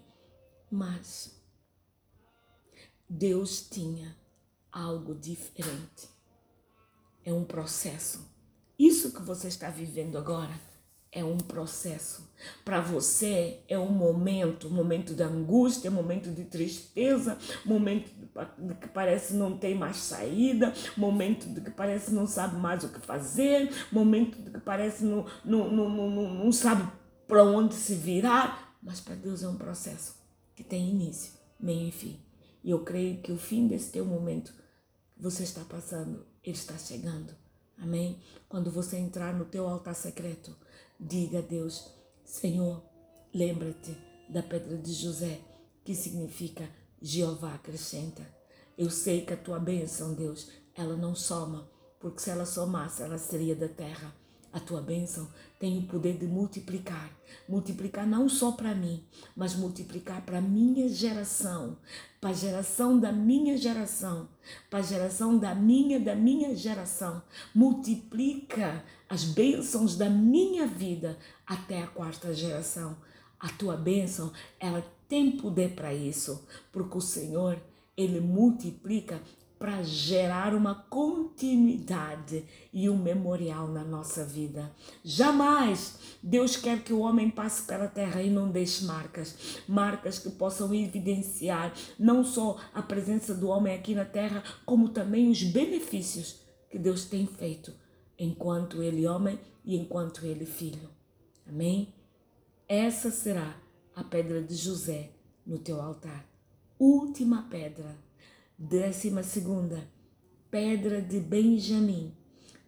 Mas 0.70 1.34
Deus 3.08 3.68
tinha 3.68 4.16
algo 4.70 5.14
diferente. 5.14 6.08
É 7.24 7.32
um 7.32 7.44
processo. 7.44 8.30
Isso 8.78 9.12
que 9.12 9.22
você 9.22 9.48
está 9.48 9.70
vivendo 9.70 10.18
agora 10.18 10.71
é 11.12 11.22
um 11.22 11.36
processo. 11.36 12.32
Para 12.64 12.80
você 12.80 13.60
é 13.68 13.78
um 13.78 13.90
momento, 13.90 14.70
momento 14.70 15.14
de 15.14 15.22
angústia, 15.22 15.90
momento 15.90 16.30
de 16.30 16.44
tristeza, 16.44 17.38
momento 17.66 18.10
de 18.58 18.74
que 18.74 18.88
parece 18.88 19.34
não 19.34 19.58
tem 19.58 19.74
mais 19.74 19.98
saída, 19.98 20.72
momento 20.96 21.46
de 21.46 21.60
que 21.60 21.70
parece 21.70 22.12
não 22.12 22.26
sabe 22.26 22.56
mais 22.56 22.82
o 22.82 22.88
que 22.88 22.98
fazer, 23.00 23.70
momento 23.92 24.40
de 24.40 24.50
que 24.50 24.60
parece 24.60 25.04
não, 25.04 25.26
não, 25.44 25.70
não, 25.70 25.88
não, 25.90 26.34
não 26.34 26.50
sabe 26.50 26.90
para 27.28 27.44
onde 27.44 27.74
se 27.74 27.94
virar. 27.94 28.74
Mas 28.82 28.98
para 28.98 29.14
Deus 29.14 29.42
é 29.42 29.48
um 29.48 29.56
processo 29.56 30.16
que 30.56 30.64
tem 30.64 30.88
início, 30.88 31.34
meio 31.60 31.88
e 31.88 31.92
fim. 31.92 32.18
E 32.64 32.70
eu 32.70 32.82
creio 32.84 33.20
que 33.20 33.30
o 33.30 33.38
fim 33.38 33.68
desse 33.68 33.92
teu 33.92 34.06
momento 34.06 34.52
que 35.14 35.22
você 35.22 35.42
está 35.42 35.60
passando, 35.62 36.26
ele 36.42 36.56
está 36.56 36.76
chegando. 36.78 37.34
Amém? 37.76 38.20
Quando 38.48 38.70
você 38.70 38.96
entrar 38.96 39.34
no 39.34 39.44
teu 39.44 39.66
altar 39.68 39.94
secreto, 39.94 40.56
Diga 41.04 41.40
a 41.40 41.42
Deus, 41.42 41.90
Senhor, 42.24 42.80
lembra-te 43.34 43.90
da 44.28 44.40
pedra 44.40 44.78
de 44.78 44.92
José, 44.92 45.40
que 45.84 45.96
significa 45.96 46.70
Jeová 47.00 47.54
acrescenta. 47.54 48.22
Eu 48.78 48.88
sei 48.88 49.26
que 49.26 49.32
a 49.32 49.36
tua 49.36 49.58
bênção, 49.58 50.14
Deus, 50.14 50.48
ela 50.76 50.96
não 50.96 51.12
soma, 51.12 51.68
porque 51.98 52.22
se 52.22 52.30
ela 52.30 52.46
somasse, 52.46 53.02
ela 53.02 53.18
seria 53.18 53.56
da 53.56 53.68
terra. 53.68 54.14
A 54.52 54.60
tua 54.60 54.82
bênção 54.82 55.28
tem 55.58 55.78
o 55.78 55.86
poder 55.86 56.18
de 56.18 56.26
multiplicar. 56.26 57.10
Multiplicar 57.48 58.06
não 58.06 58.28
só 58.28 58.52
para 58.52 58.74
mim, 58.74 59.02
mas 59.34 59.54
multiplicar 59.54 60.20
para 60.26 60.38
a 60.38 60.42
minha 60.42 60.88
geração, 60.90 61.78
para 62.20 62.30
a 62.30 62.34
geração 62.34 63.00
da 63.00 63.10
minha 63.10 63.56
geração, 63.56 64.28
para 64.68 64.80
a 64.80 64.82
geração 64.82 65.38
da 65.38 65.54
minha, 65.54 65.98
da 65.98 66.14
minha 66.14 66.54
geração. 66.54 67.22
Multiplica 67.54 68.84
as 69.08 69.24
bênçãos 69.24 69.96
da 69.96 70.10
minha 70.10 70.66
vida 70.66 71.18
até 71.46 71.82
a 71.82 71.86
quarta 71.86 72.34
geração. 72.34 72.96
A 73.40 73.48
tua 73.48 73.76
bênção, 73.76 74.30
ela 74.60 74.84
tem 75.08 75.32
poder 75.32 75.74
para 75.74 75.94
isso, 75.94 76.46
porque 76.70 76.98
o 76.98 77.00
Senhor, 77.00 77.58
ele 77.96 78.20
multiplica 78.20 79.20
para 79.62 79.80
gerar 79.84 80.56
uma 80.56 80.74
continuidade 80.74 82.44
e 82.72 82.90
um 82.90 83.00
memorial 83.00 83.68
na 83.68 83.84
nossa 83.84 84.24
vida. 84.24 84.74
Jamais 85.04 86.00
Deus 86.20 86.56
quer 86.56 86.82
que 86.82 86.92
o 86.92 86.98
homem 86.98 87.30
passe 87.30 87.62
pela 87.62 87.86
terra 87.86 88.20
e 88.20 88.28
não 88.28 88.50
deixe 88.50 88.84
marcas, 88.84 89.62
marcas 89.68 90.18
que 90.18 90.30
possam 90.30 90.74
evidenciar 90.74 91.72
não 91.96 92.24
só 92.24 92.58
a 92.74 92.82
presença 92.82 93.36
do 93.36 93.46
homem 93.46 93.72
aqui 93.72 93.94
na 93.94 94.04
terra, 94.04 94.42
como 94.66 94.88
também 94.88 95.30
os 95.30 95.44
benefícios 95.44 96.40
que 96.68 96.76
Deus 96.76 97.04
tem 97.04 97.24
feito 97.24 97.72
enquanto 98.18 98.82
ele 98.82 99.06
homem 99.06 99.38
e 99.64 99.76
enquanto 99.76 100.26
ele 100.26 100.44
filho. 100.44 100.90
Amém? 101.48 101.94
Essa 102.66 103.12
será 103.12 103.56
a 103.94 104.02
pedra 104.02 104.42
de 104.42 104.56
José 104.56 105.10
no 105.46 105.60
teu 105.60 105.80
altar. 105.80 106.26
Última 106.80 107.46
pedra 107.48 107.96
Décima 108.64 109.24
segunda, 109.24 109.82
pedra 110.48 111.02
de 111.02 111.18
Benjamim. 111.18 112.14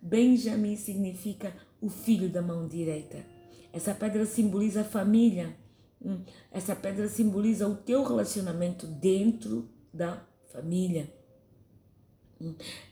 Benjamim 0.03 0.77
significa 0.77 1.55
o 1.81 1.89
filho 1.89 2.29
da 2.29 2.43
mão 2.43 2.67
direita. 2.67 3.25
Essa 3.73 3.95
pedra 3.95 4.27
simboliza 4.27 4.81
a 4.81 4.85
família. 4.85 5.57
Hum, 6.05 6.25
essa 6.51 6.75
pedra 6.75 7.09
simboliza 7.09 7.69
o 7.69 7.77
teu 7.77 8.03
relacionamento 8.03 8.89
dentro 8.89 9.71
da 9.93 10.27
família. 10.53 11.15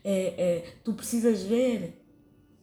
É, 0.01 0.41
é, 0.41 0.75
tu 0.81 0.93
precisas 0.93 1.43
ver 1.43 2.01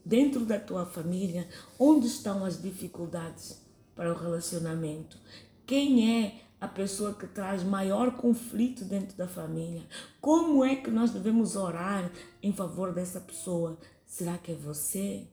dentro 0.02 0.46
da 0.46 0.58
tua 0.58 0.86
família 0.86 1.46
onde 1.78 2.06
estão 2.06 2.46
as 2.46 2.62
dificuldades 2.62 3.62
para 3.94 4.10
o 4.10 4.16
relacionamento. 4.16 5.18
Quem 5.66 6.24
é 6.24 6.49
a 6.60 6.68
pessoa 6.68 7.14
que 7.14 7.26
traz 7.26 7.62
maior 7.62 8.16
conflito 8.16 8.84
dentro 8.84 9.16
da 9.16 9.26
família? 9.26 9.82
Como 10.20 10.64
é 10.64 10.76
que 10.76 10.90
nós 10.90 11.10
devemos 11.10 11.56
orar 11.56 12.12
em 12.42 12.52
favor 12.52 12.92
dessa 12.92 13.20
pessoa? 13.20 13.78
Será 14.06 14.36
que 14.36 14.52
é 14.52 14.54
você? 14.54 15.26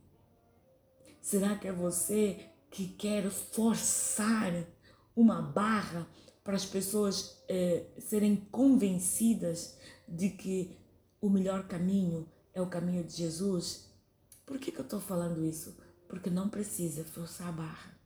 Será 1.22 1.56
que 1.56 1.68
é 1.68 1.72
você 1.72 2.50
que 2.70 2.88
quer 2.88 3.30
forçar 3.30 4.54
uma 5.16 5.42
barra 5.42 6.08
para 6.44 6.56
as 6.56 6.66
pessoas 6.66 7.44
eh, 7.50 7.86
serem 8.00 8.36
convencidas 8.50 9.78
de 10.08 10.30
que 10.30 10.78
o 11.20 11.30
melhor 11.30 11.68
caminho 11.68 12.30
é 12.54 12.62
o 12.62 12.68
caminho 12.68 13.04
de 13.04 13.14
Jesus? 13.14 13.92
Por 14.46 14.58
que, 14.58 14.72
que 14.72 14.80
eu 14.80 14.86
estou 14.86 15.02
falando 15.02 15.44
isso? 15.44 15.76
Porque 16.08 16.30
não 16.30 16.48
precisa 16.48 17.04
forçar 17.04 17.50
a 17.50 17.52
barra. 17.52 18.00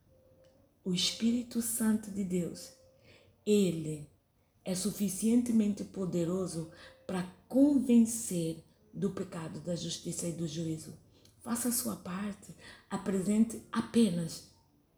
O 0.84 0.92
Espírito 0.92 1.62
Santo 1.62 2.10
de 2.10 2.24
Deus, 2.24 2.72
ele 3.44 4.08
é 4.64 4.74
suficientemente 4.74 5.84
poderoso 5.84 6.70
para 7.06 7.26
convencer 7.48 8.64
do 8.92 9.10
pecado, 9.10 9.60
da 9.60 9.74
justiça 9.74 10.26
e 10.26 10.32
do 10.32 10.46
juízo. 10.46 10.94
Faça 11.40 11.68
a 11.68 11.72
sua 11.72 11.96
parte, 11.96 12.54
apresente 12.88 13.62
apenas 13.72 14.50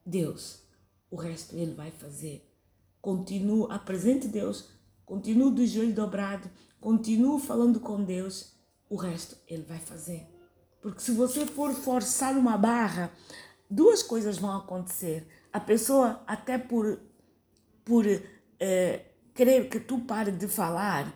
Deus. 0.05 0.63
O 1.11 1.17
resto 1.17 1.57
ele 1.57 1.75
vai 1.75 1.91
fazer. 1.91 2.47
Continue, 3.01 3.67
apresente 3.71 4.29
Deus, 4.29 4.69
continue 5.05 5.53
do 5.53 5.67
joelho 5.67 5.95
dobrado, 5.95 6.51
continue 6.81 7.41
falando 7.41 7.81
com 7.81 8.03
Deus, 8.03 8.55
o 8.89 8.97
resto 8.97 9.37
ele 9.49 9.63
vai 9.63 9.79
fazer. 9.79 10.27
Porque 10.83 11.01
se 11.01 11.13
você 11.13 11.47
for 11.47 11.73
forçar 11.73 12.37
uma 12.37 12.59
barra, 12.59 13.11
duas 13.71 14.03
coisas 14.03 14.39
vão 14.39 14.55
acontecer. 14.55 15.27
A 15.53 15.59
pessoa, 15.59 16.23
até 16.27 16.59
por, 16.59 17.01
por 17.85 18.05
querer 19.35 19.69
que 19.69 19.81
tu 19.81 20.01
pare 20.01 20.33
de 20.33 20.49
falar, 20.49 21.15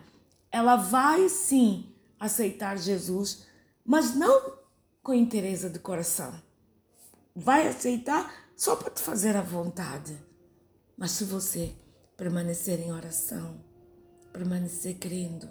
ela 0.51 0.75
vai 0.75 1.29
sim 1.29 1.95
aceitar 2.19 2.77
Jesus, 2.77 3.47
mas 3.85 4.15
não 4.15 4.57
com 5.01 5.13
interesse 5.13 5.69
de 5.69 5.79
coração. 5.79 6.33
Vai 7.35 7.67
aceitar 7.67 8.49
só 8.55 8.75
para 8.75 8.91
te 8.91 9.01
fazer 9.01 9.35
a 9.35 9.41
vontade. 9.41 10.17
Mas 10.97 11.11
se 11.11 11.23
você 11.23 11.73
permanecer 12.17 12.79
em 12.81 12.91
oração, 12.91 13.63
permanecer 14.33 14.97
crendo, 14.97 15.47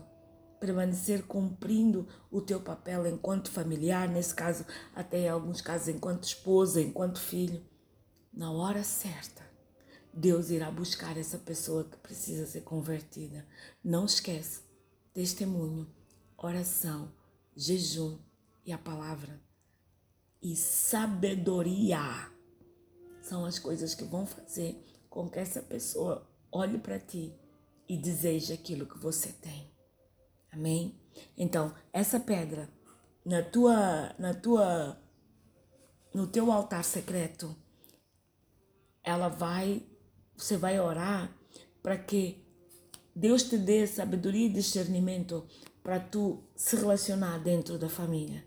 permanecer 0.61 1.22
cumprindo 1.22 2.07
o 2.31 2.42
teu 2.42 2.61
papel 2.61 3.07
enquanto 3.07 3.51
familiar, 3.51 4.09
nesse 4.09 4.35
caso, 4.35 4.66
até 4.94 5.20
em 5.20 5.29
alguns 5.29 5.62
casos, 5.62 5.88
enquanto 5.88 6.24
esposa, 6.24 6.83
enquanto 6.83 7.18
filho, 7.18 7.64
na 8.33 8.51
hora 8.51 8.85
certa, 8.85 9.47
Deus 10.18 10.50
irá 10.50 10.68
buscar 10.68 11.16
essa 11.16 11.38
pessoa 11.38 11.85
que 11.85 11.96
precisa 11.98 12.44
ser 12.44 12.62
convertida. 12.62 13.46
Não 13.85 14.04
esquece, 14.04 14.62
testemunho, 15.14 15.88
oração, 16.37 17.12
jejum 17.54 18.18
e 18.66 18.72
a 18.72 18.78
palavra. 18.78 19.40
E 20.42 20.57
sabedoria 20.57 22.00
são 23.22 23.44
as 23.44 23.61
coisas 23.61 23.94
que 23.94 24.02
vão 24.02 24.26
fazer 24.26 24.85
com 25.09 25.31
que 25.31 25.38
essa 25.38 25.62
pessoa 25.62 26.28
olhe 26.50 26.78
para 26.78 26.98
ti 26.98 27.33
e 27.88 27.96
deseje 27.96 28.52
aquilo 28.52 28.87
que 28.87 28.98
você 28.98 29.28
tem. 29.31 29.70
Amém? 30.50 31.00
Então, 31.37 31.72
essa 31.92 32.18
pedra 32.18 32.68
na 33.24 33.40
tua 33.40 34.16
na 34.18 34.35
tua 34.35 35.00
no 36.12 36.26
teu 36.26 36.50
altar 36.50 36.83
secreto, 36.83 37.54
ela 39.04 39.28
vai 39.28 39.88
você 40.38 40.57
vai 40.57 40.79
orar 40.79 41.31
para 41.83 41.98
que 41.98 42.42
Deus 43.14 43.42
te 43.42 43.59
dê 43.59 43.87
sabedoria 43.87 44.46
e 44.46 44.53
discernimento 44.53 45.44
para 45.83 45.98
tu 45.98 46.44
se 46.55 46.77
relacionar 46.77 47.38
dentro 47.38 47.79
da 47.79 47.88
família, 47.88 48.44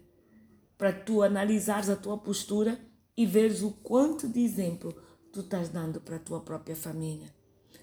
para 0.77 0.93
tu 0.93 1.21
analisares 1.21 1.89
a 1.89 1.95
tua 1.95 2.17
postura 2.17 2.79
e 3.17 3.25
veres 3.25 3.61
o 3.61 3.71
quanto 3.71 4.27
de 4.27 4.39
exemplo 4.39 4.95
tu 5.33 5.41
estás 5.41 5.69
dando 5.69 5.99
para 5.99 6.15
a 6.15 6.19
tua 6.19 6.39
própria 6.39 6.75
família. 6.75 7.27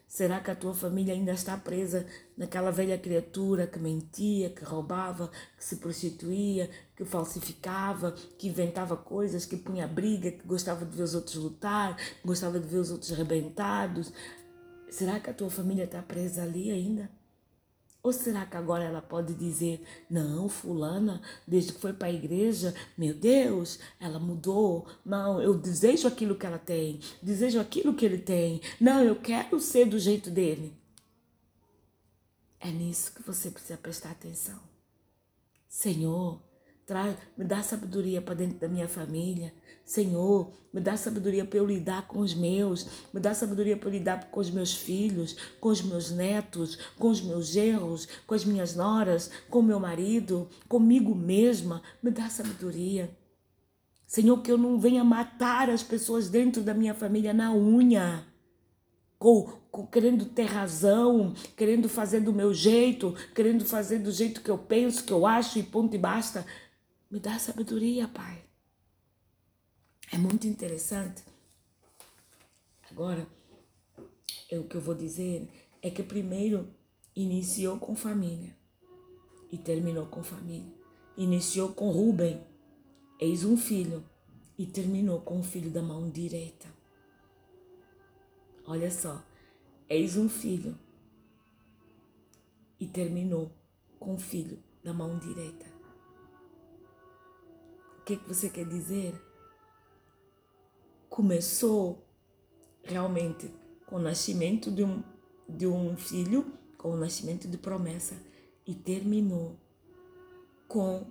Será 0.09 0.41
que 0.41 0.51
a 0.51 0.57
tua 0.57 0.73
família 0.73 1.13
ainda 1.13 1.33
está 1.33 1.55
presa 1.59 2.07
naquela 2.35 2.73
velha 2.73 2.97
criatura 2.97 3.67
que 3.67 3.79
mentia, 3.79 4.49
que 4.49 4.65
roubava, 4.65 5.31
que 5.55 5.63
se 5.63 5.77
prostituía, 5.77 6.71
que 6.97 7.05
falsificava, 7.05 8.13
que 8.39 8.49
inventava 8.49 8.97
coisas, 8.97 9.45
que 9.45 9.59
punha 9.59 9.87
briga, 9.87 10.33
que 10.33 10.47
gostava 10.47 10.87
de 10.87 10.97
ver 10.97 11.03
os 11.03 11.15
outros 11.15 11.37
lutar, 11.37 11.95
gostava 12.25 12.59
de 12.59 12.67
ver 12.67 12.79
os 12.79 12.91
outros 12.91 13.13
arrebentados? 13.13 14.11
Será 14.89 15.21
que 15.21 15.29
a 15.29 15.35
tua 15.35 15.51
família 15.51 15.85
está 15.85 16.01
presa 16.01 16.43
ali 16.43 16.71
ainda? 16.71 17.18
Ou 18.09 18.13
será 18.13 18.47
que 18.47 18.57
agora 18.57 18.85
ela 18.85 19.03
pode 19.03 19.35
dizer: 19.35 19.85
não, 20.09 20.49
Fulana, 20.49 21.21
desde 21.47 21.75
que 21.75 21.79
foi 21.79 21.93
para 21.93 22.09
a 22.09 22.13
igreja, 22.13 22.75
meu 22.97 23.13
Deus, 23.13 23.79
ela 24.01 24.19
mudou. 24.19 24.87
Não, 25.05 25.43
eu 25.43 25.53
desejo 25.53 26.09
aquilo 26.09 26.35
que 26.35 26.47
ela 26.47 26.59
tem, 26.59 27.01
desejo 27.23 27.61
aquilo 27.61 27.93
que 27.93 28.07
ele 28.07 28.17
tem. 28.17 28.63
Não, 28.81 29.05
eu 29.05 29.15
quero 29.15 29.61
ser 29.61 29.85
do 29.85 29.99
jeito 29.99 30.31
dele. 30.31 30.75
É 32.59 32.71
nisso 32.71 33.13
que 33.13 33.23
você 33.23 33.51
precisa 33.51 33.77
prestar 33.77 34.13
atenção. 34.13 34.59
Senhor, 35.69 36.41
traz, 36.87 37.15
me 37.37 37.45
dá 37.45 37.63
sabedoria 37.63 38.23
para 38.23 38.37
dentro 38.37 38.59
da 38.59 38.69
minha 38.69 38.89
família. 38.89 39.53
Senhor, 39.89 40.53
me 40.71 40.83
dá 40.83 40.99
sabedoria 40.99 41.47
para 41.47 41.59
eu 41.59 41.65
lidar 41.65 42.07
com 42.07 42.19
os 42.19 42.35
meus, 42.35 42.87
me 43.11 43.19
dá 43.19 43.33
sabedoria 43.33 43.75
para 43.75 43.89
eu 43.89 43.93
lidar 43.95 44.31
com 44.31 44.39
os 44.39 44.51
meus 44.51 44.75
filhos, 44.75 45.35
com 45.59 45.71
os 45.71 45.81
meus 45.81 46.11
netos, 46.11 46.77
com 46.99 47.09
os 47.09 47.23
meus 47.23 47.47
genros, 47.47 48.07
com 48.27 48.35
as 48.35 48.45
minhas 48.45 48.77
noras, 48.77 49.31
com 49.49 49.63
meu 49.63 49.81
marido, 49.81 50.47
comigo 50.69 51.15
mesma. 51.15 51.83
Me 52.03 52.11
dá 52.11 52.29
sabedoria. 52.29 53.17
Senhor, 54.07 54.43
que 54.43 54.53
eu 54.53 54.59
não 54.59 54.79
venha 54.79 55.03
matar 55.03 55.71
as 55.71 55.83
pessoas 55.83 56.29
dentro 56.29 56.63
da 56.63 56.75
minha 56.75 56.93
família 56.93 57.33
na 57.33 57.51
unha. 57.51 58.27
Com, 59.19 59.45
com, 59.71 59.87
querendo 59.87 60.27
ter 60.27 60.45
razão, 60.45 61.33
querendo 61.57 61.89
fazer 61.89 62.21
do 62.21 62.33
meu 62.33 62.53
jeito, 62.53 63.15
querendo 63.35 63.65
fazer 63.65 64.01
do 64.01 64.13
jeito 64.13 64.43
que 64.43 64.51
eu 64.51 64.59
penso, 64.59 65.03
que 65.05 65.13
eu 65.15 65.25
acho 65.25 65.59
e 65.59 65.63
ponto 65.63 65.97
e 65.97 65.99
basta. 65.99 66.45
Me 67.11 67.19
dá 67.19 67.39
sabedoria, 67.39 68.07
Pai. 68.07 68.48
É 70.13 70.17
muito 70.17 70.47
interessante. 70.47 71.23
Agora, 72.91 73.27
é 74.51 74.59
o 74.59 74.65
que 74.65 74.77
eu 74.77 74.81
vou 74.81 74.95
dizer 74.95 75.49
é 75.83 75.91
que 75.91 76.03
primeiro 76.03 76.73
iniciou 77.15 77.79
com 77.79 77.95
família 77.95 78.57
e 79.53 79.59
terminou 79.59 80.07
com 80.07 80.23
família. 80.23 80.73
Iniciou 81.17 81.73
com 81.73 81.91
Rubem, 81.91 82.41
eis 83.21 83.45
um 83.45 83.57
filho, 83.57 84.05
e 84.57 84.67
terminou 84.67 85.21
com 85.21 85.39
o 85.41 85.43
filho 85.43 85.71
da 85.71 85.83
mão 85.83 86.11
direita. 86.11 86.67
Olha 88.65 88.91
só, 88.91 89.25
eis 89.89 90.17
um 90.17 90.29
filho 90.29 90.77
e 92.81 92.87
terminou 92.87 93.53
com 93.99 94.15
o 94.15 94.19
filho 94.19 94.63
da 94.83 94.93
mão 94.93 95.19
direita. 95.19 95.67
O 97.99 98.05
que, 98.05 98.17
que 98.17 98.29
você 98.29 98.49
quer 98.49 98.67
dizer? 98.67 99.28
Começou 101.09 102.05
realmente 102.83 103.53
com 103.87 103.97
o 103.97 103.99
nascimento 104.01 104.71
de 104.71 104.85
um, 104.85 105.03
de 105.49 105.67
um 105.67 105.97
filho, 105.97 106.53
com 106.77 106.91
o 106.91 106.97
nascimento 106.97 107.49
de 107.49 107.57
promessa, 107.57 108.17
e 108.67 108.75
terminou 108.75 109.57
com 110.67 111.07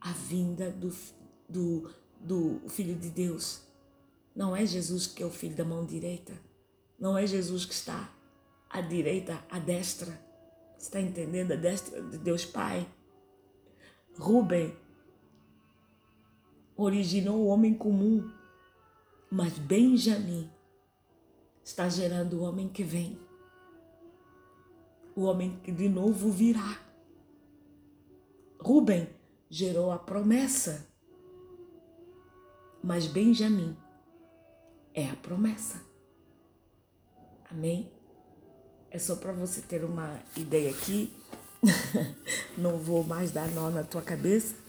a 0.00 0.12
vinda 0.12 0.70
do, 0.70 0.94
do, 1.48 1.90
do 2.20 2.60
Filho 2.68 2.94
de 2.94 3.10
Deus. 3.10 3.62
Não 4.34 4.54
é 4.54 4.64
Jesus 4.64 5.06
que 5.06 5.22
é 5.22 5.26
o 5.26 5.30
filho 5.30 5.56
da 5.56 5.64
mão 5.64 5.84
direita. 5.84 6.32
Não 6.98 7.18
é 7.18 7.26
Jesus 7.26 7.64
que 7.64 7.74
está 7.74 8.12
à 8.70 8.80
direita, 8.80 9.44
à 9.50 9.58
destra. 9.58 10.20
Está 10.78 11.00
entendendo? 11.00 11.52
A 11.52 11.56
destra 11.56 12.00
de 12.02 12.18
Deus 12.18 12.44
Pai. 12.44 12.88
Rubem 14.16 14.76
originou 16.76 17.38
o 17.38 17.46
homem 17.46 17.74
comum 17.74 18.30
mas 19.34 19.58
Benjamim 19.58 20.48
está 21.64 21.88
gerando 21.88 22.34
o 22.34 22.42
homem 22.44 22.68
que 22.68 22.84
vem, 22.84 23.18
o 25.16 25.22
homem 25.22 25.58
que 25.64 25.72
de 25.72 25.88
novo 25.88 26.30
virá. 26.30 26.80
Rubem 28.60 29.08
gerou 29.50 29.90
a 29.90 29.98
promessa, 29.98 30.86
mas 32.80 33.08
Benjamim 33.08 33.76
é 34.94 35.10
a 35.10 35.16
promessa. 35.16 35.82
Amém? 37.50 37.90
É 38.88 39.00
só 39.00 39.16
para 39.16 39.32
você 39.32 39.60
ter 39.60 39.82
uma 39.82 40.22
ideia 40.36 40.70
aqui, 40.70 41.12
Não 42.56 42.78
vou 42.78 43.02
mais 43.02 43.32
dar 43.32 43.48
nó 43.48 43.68
na 43.70 43.82
tua 43.82 44.02
cabeça. 44.02 44.63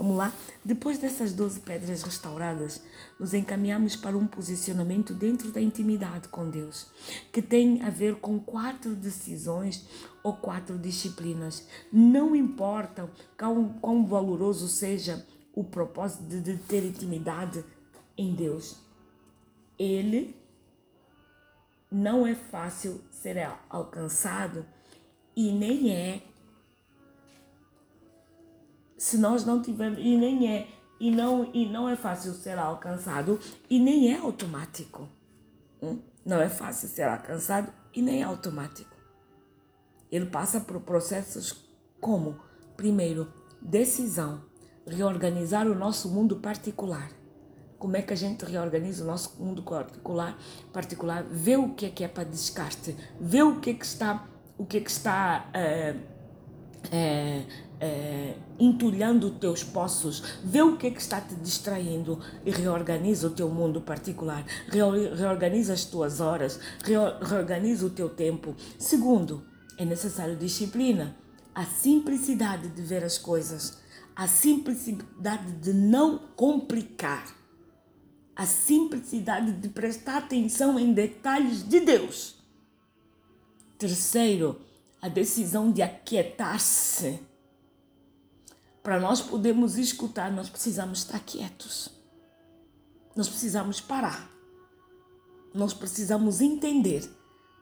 Vamos 0.00 0.16
lá? 0.16 0.32
Depois 0.64 0.96
dessas 0.96 1.34
12 1.34 1.60
pedras 1.60 2.02
restauradas, 2.02 2.82
nos 3.18 3.34
encaminhamos 3.34 3.96
para 3.96 4.16
um 4.16 4.26
posicionamento 4.26 5.12
dentro 5.12 5.52
da 5.52 5.60
intimidade 5.60 6.26
com 6.28 6.48
Deus, 6.48 6.86
que 7.30 7.42
tem 7.42 7.82
a 7.82 7.90
ver 7.90 8.14
com 8.14 8.40
quatro 8.40 8.94
decisões 8.94 9.86
ou 10.22 10.32
quatro 10.32 10.78
disciplinas. 10.78 11.68
Não 11.92 12.34
importa 12.34 13.10
quão, 13.36 13.74
quão 13.74 14.06
valoroso 14.06 14.68
seja 14.68 15.22
o 15.54 15.62
propósito 15.62 16.40
de 16.40 16.56
ter 16.56 16.82
intimidade 16.82 17.62
em 18.16 18.34
Deus. 18.34 18.78
Ele 19.78 20.34
não 21.92 22.26
é 22.26 22.34
fácil 22.34 23.02
ser 23.10 23.36
alcançado 23.68 24.64
e 25.36 25.52
nem 25.52 25.92
é 25.94 26.22
se 29.00 29.16
nós 29.16 29.46
não 29.46 29.62
tivermos 29.62 29.98
e 29.98 30.14
nem 30.14 30.54
é 30.54 30.68
e 31.00 31.10
não 31.10 31.50
e 31.54 31.66
não 31.66 31.88
é 31.88 31.96
fácil 31.96 32.34
ser 32.34 32.58
alcançado 32.58 33.40
e 33.70 33.80
nem 33.80 34.12
é 34.12 34.18
automático. 34.18 35.08
Hum? 35.82 36.00
Não 36.22 36.38
é 36.38 36.50
fácil 36.50 36.86
ser 36.86 37.04
alcançado 37.04 37.72
e 37.94 38.02
nem 38.02 38.20
é 38.20 38.24
automático. 38.24 38.94
Ele 40.12 40.26
passa 40.26 40.60
por 40.60 40.82
processos 40.82 41.66
como, 41.98 42.40
primeiro, 42.76 43.32
decisão, 43.62 44.44
reorganizar 44.86 45.66
o 45.66 45.74
nosso 45.74 46.10
mundo 46.10 46.36
particular. 46.36 47.10
Como 47.78 47.96
é 47.96 48.02
que 48.02 48.12
a 48.12 48.16
gente 48.16 48.44
reorganiza 48.44 49.02
o 49.02 49.06
nosso 49.06 49.42
mundo 49.42 49.62
particular? 49.62 50.36
Particular, 50.74 51.24
vê 51.24 51.56
o 51.56 51.70
que 51.70 51.86
é 51.86 51.90
que 51.90 52.04
é 52.04 52.08
para 52.08 52.24
descarte, 52.24 52.94
vê 53.18 53.42
o 53.42 53.60
que 53.60 53.70
é 53.70 53.74
que 53.74 53.86
está, 53.86 54.28
o 54.58 54.66
que 54.66 54.76
é 54.76 54.80
que 54.82 54.90
está 54.90 55.48
é, 55.54 55.96
é, 56.92 57.46
é, 57.80 58.34
entulhando 58.58 59.30
teus 59.30 59.64
poços, 59.64 60.22
vê 60.44 60.60
o 60.60 60.76
que 60.76 60.88
é 60.88 60.90
que 60.90 61.00
está 61.00 61.20
te 61.20 61.34
distraindo 61.36 62.20
e 62.44 62.50
reorganiza 62.50 63.26
o 63.26 63.30
teu 63.30 63.48
mundo 63.48 63.80
particular, 63.80 64.44
reorganiza 64.68 65.72
as 65.72 65.86
tuas 65.86 66.20
horas, 66.20 66.60
reorganiza 66.84 67.86
o 67.86 67.90
teu 67.90 68.10
tempo. 68.10 68.54
Segundo, 68.78 69.46
é 69.78 69.84
necessário 69.84 70.36
disciplina, 70.36 71.16
a 71.54 71.64
simplicidade 71.64 72.68
de 72.68 72.82
ver 72.82 73.02
as 73.02 73.16
coisas, 73.16 73.78
a 74.14 74.28
simplicidade 74.28 75.52
de 75.52 75.72
não 75.72 76.18
complicar, 76.36 77.34
a 78.36 78.44
simplicidade 78.44 79.52
de 79.52 79.68
prestar 79.70 80.18
atenção 80.18 80.78
em 80.78 80.92
detalhes 80.92 81.66
de 81.66 81.80
Deus. 81.80 82.36
Terceiro, 83.78 84.60
a 85.00 85.08
decisão 85.08 85.72
de 85.72 85.80
aquietar-se 85.80 87.29
para 88.82 88.98
nós 88.98 89.20
podermos 89.20 89.76
escutar, 89.76 90.32
nós 90.32 90.48
precisamos 90.48 91.00
estar 91.00 91.20
quietos. 91.20 91.90
Nós 93.14 93.28
precisamos 93.28 93.80
parar. 93.80 94.30
Nós 95.52 95.74
precisamos 95.74 96.40
entender. 96.40 97.08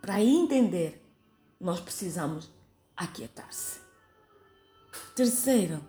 Para 0.00 0.22
entender, 0.22 1.04
nós 1.60 1.80
precisamos 1.80 2.48
aquietar-se. 2.96 3.80
Terceiro, 5.16 5.84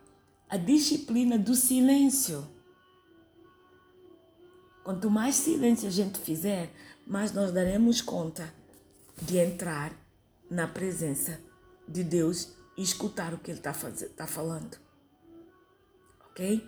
a 0.50 0.58
disciplina 0.58 1.38
do 1.38 1.54
silêncio. 1.54 2.48
Quanto 4.84 5.12
mais 5.12 5.36
silêncio 5.36 5.88
a 5.88 5.92
gente 5.92 6.18
fizer, 6.18 6.74
mais 7.06 7.32
nós 7.32 7.52
daremos 7.52 8.02
conta 8.02 8.52
de 9.22 9.38
entrar 9.38 9.94
na 10.50 10.68
presença 10.68 11.40
de 11.88 12.04
Deus 12.04 12.54
e 12.76 12.82
escutar 12.82 13.32
o 13.36 13.38
que 13.38 13.52
Ele 13.52 13.60
está 13.60 13.74
tá 14.16 14.26
falando 14.26 14.89
ok? 16.40 16.66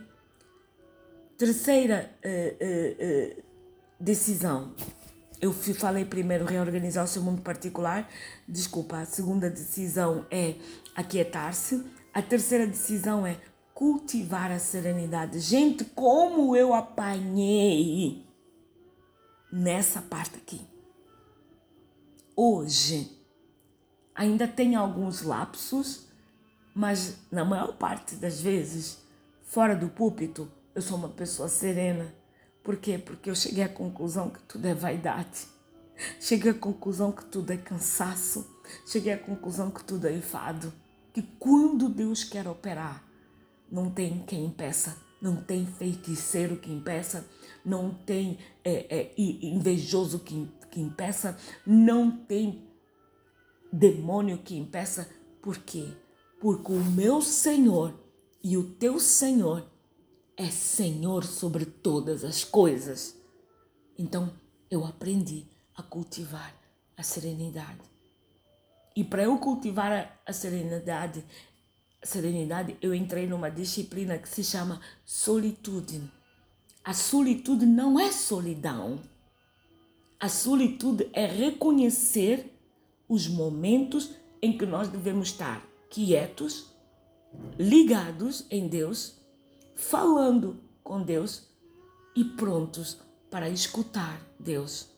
Terceira 1.37 2.11
uh, 2.23 3.39
uh, 3.39 3.43
decisão. 3.99 4.75
Eu 5.39 5.51
falei 5.53 6.05
primeiro 6.05 6.45
reorganizar 6.45 7.05
o 7.05 7.07
seu 7.07 7.23
mundo 7.23 7.41
particular. 7.41 8.07
Desculpa, 8.47 8.97
a 8.97 9.05
segunda 9.05 9.49
decisão 9.49 10.25
é 10.29 10.55
aquietar-se. 10.95 11.83
A 12.13 12.21
terceira 12.21 12.67
decisão 12.67 13.25
é 13.25 13.39
cultivar 13.73 14.51
a 14.51 14.59
serenidade. 14.59 15.39
Gente, 15.39 15.83
como 15.83 16.55
eu 16.55 16.75
apanhei 16.75 18.23
nessa 19.51 20.01
parte 20.01 20.35
aqui. 20.35 20.61
Hoje 22.35 23.17
ainda 24.13 24.47
tem 24.47 24.75
alguns 24.75 25.23
lapsos, 25.23 26.07
mas 26.75 27.17
na 27.31 27.43
maior 27.43 27.75
parte 27.77 28.15
das 28.15 28.39
vezes 28.39 29.00
Fora 29.51 29.75
do 29.75 29.89
púlpito, 29.89 30.49
eu 30.73 30.81
sou 30.81 30.97
uma 30.97 31.09
pessoa 31.09 31.49
serena. 31.49 32.15
Por 32.63 32.77
quê? 32.77 32.97
Porque 32.97 33.29
eu 33.29 33.35
cheguei 33.35 33.65
à 33.65 33.67
conclusão 33.67 34.29
que 34.29 34.41
tudo 34.43 34.65
é 34.65 34.73
vaidade. 34.73 35.45
Cheguei 36.21 36.51
à 36.51 36.53
conclusão 36.53 37.11
que 37.11 37.25
tudo 37.25 37.51
é 37.51 37.57
cansaço. 37.57 38.49
Cheguei 38.85 39.11
à 39.11 39.17
conclusão 39.17 39.69
que 39.69 39.83
tudo 39.83 40.07
é 40.07 40.13
enfado. 40.13 40.71
Que 41.11 41.21
quando 41.37 41.89
Deus 41.89 42.23
quer 42.23 42.47
operar, 42.47 43.03
não 43.69 43.91
tem 43.91 44.23
quem 44.25 44.45
impeça, 44.45 44.95
não 45.21 45.43
tem 45.43 45.65
feiticeiro 45.65 46.55
que 46.55 46.71
impeça, 46.71 47.27
não 47.65 47.93
tem 47.93 48.39
é, 48.63 48.99
é, 48.99 49.13
invejoso 49.17 50.19
que, 50.19 50.49
que 50.71 50.79
impeça, 50.79 51.37
não 51.67 52.09
tem 52.09 52.71
demônio 53.69 54.37
que 54.37 54.55
impeça. 54.55 55.09
Por 55.41 55.57
quê? 55.57 55.89
Porque 56.39 56.71
o 56.71 56.85
meu 56.85 57.21
Senhor 57.21 58.00
e 58.43 58.57
o 58.57 58.63
teu 58.63 58.99
Senhor 58.99 59.65
é 60.35 60.49
Senhor 60.49 61.23
sobre 61.23 61.65
todas 61.65 62.23
as 62.23 62.43
coisas. 62.43 63.15
Então 63.97 64.33
eu 64.69 64.85
aprendi 64.85 65.45
a 65.75 65.83
cultivar 65.83 66.55
a 66.97 67.03
serenidade. 67.03 67.81
E 68.95 69.03
para 69.03 69.23
eu 69.23 69.37
cultivar 69.37 70.19
a 70.25 70.33
serenidade, 70.33 71.23
a 72.01 72.05
serenidade, 72.05 72.77
eu 72.81 72.93
entrei 72.95 73.27
numa 73.27 73.49
disciplina 73.49 74.17
que 74.17 74.27
se 74.27 74.43
chama 74.43 74.81
solitude. 75.05 76.01
A 76.83 76.93
solitude 76.93 77.65
não 77.65 77.99
é 77.99 78.11
solidão. 78.11 78.99
A 80.19 80.27
solitude 80.27 81.09
é 81.13 81.25
reconhecer 81.25 82.57
os 83.07 83.27
momentos 83.27 84.15
em 84.41 84.57
que 84.57 84.65
nós 84.65 84.87
devemos 84.87 85.29
estar 85.29 85.63
quietos 85.89 86.70
ligados 87.57 88.45
em 88.49 88.67
Deus, 88.67 89.19
falando 89.75 90.61
com 90.83 91.01
Deus 91.01 91.47
e 92.15 92.23
prontos 92.23 92.99
para 93.29 93.49
escutar 93.49 94.21
Deus. 94.39 94.89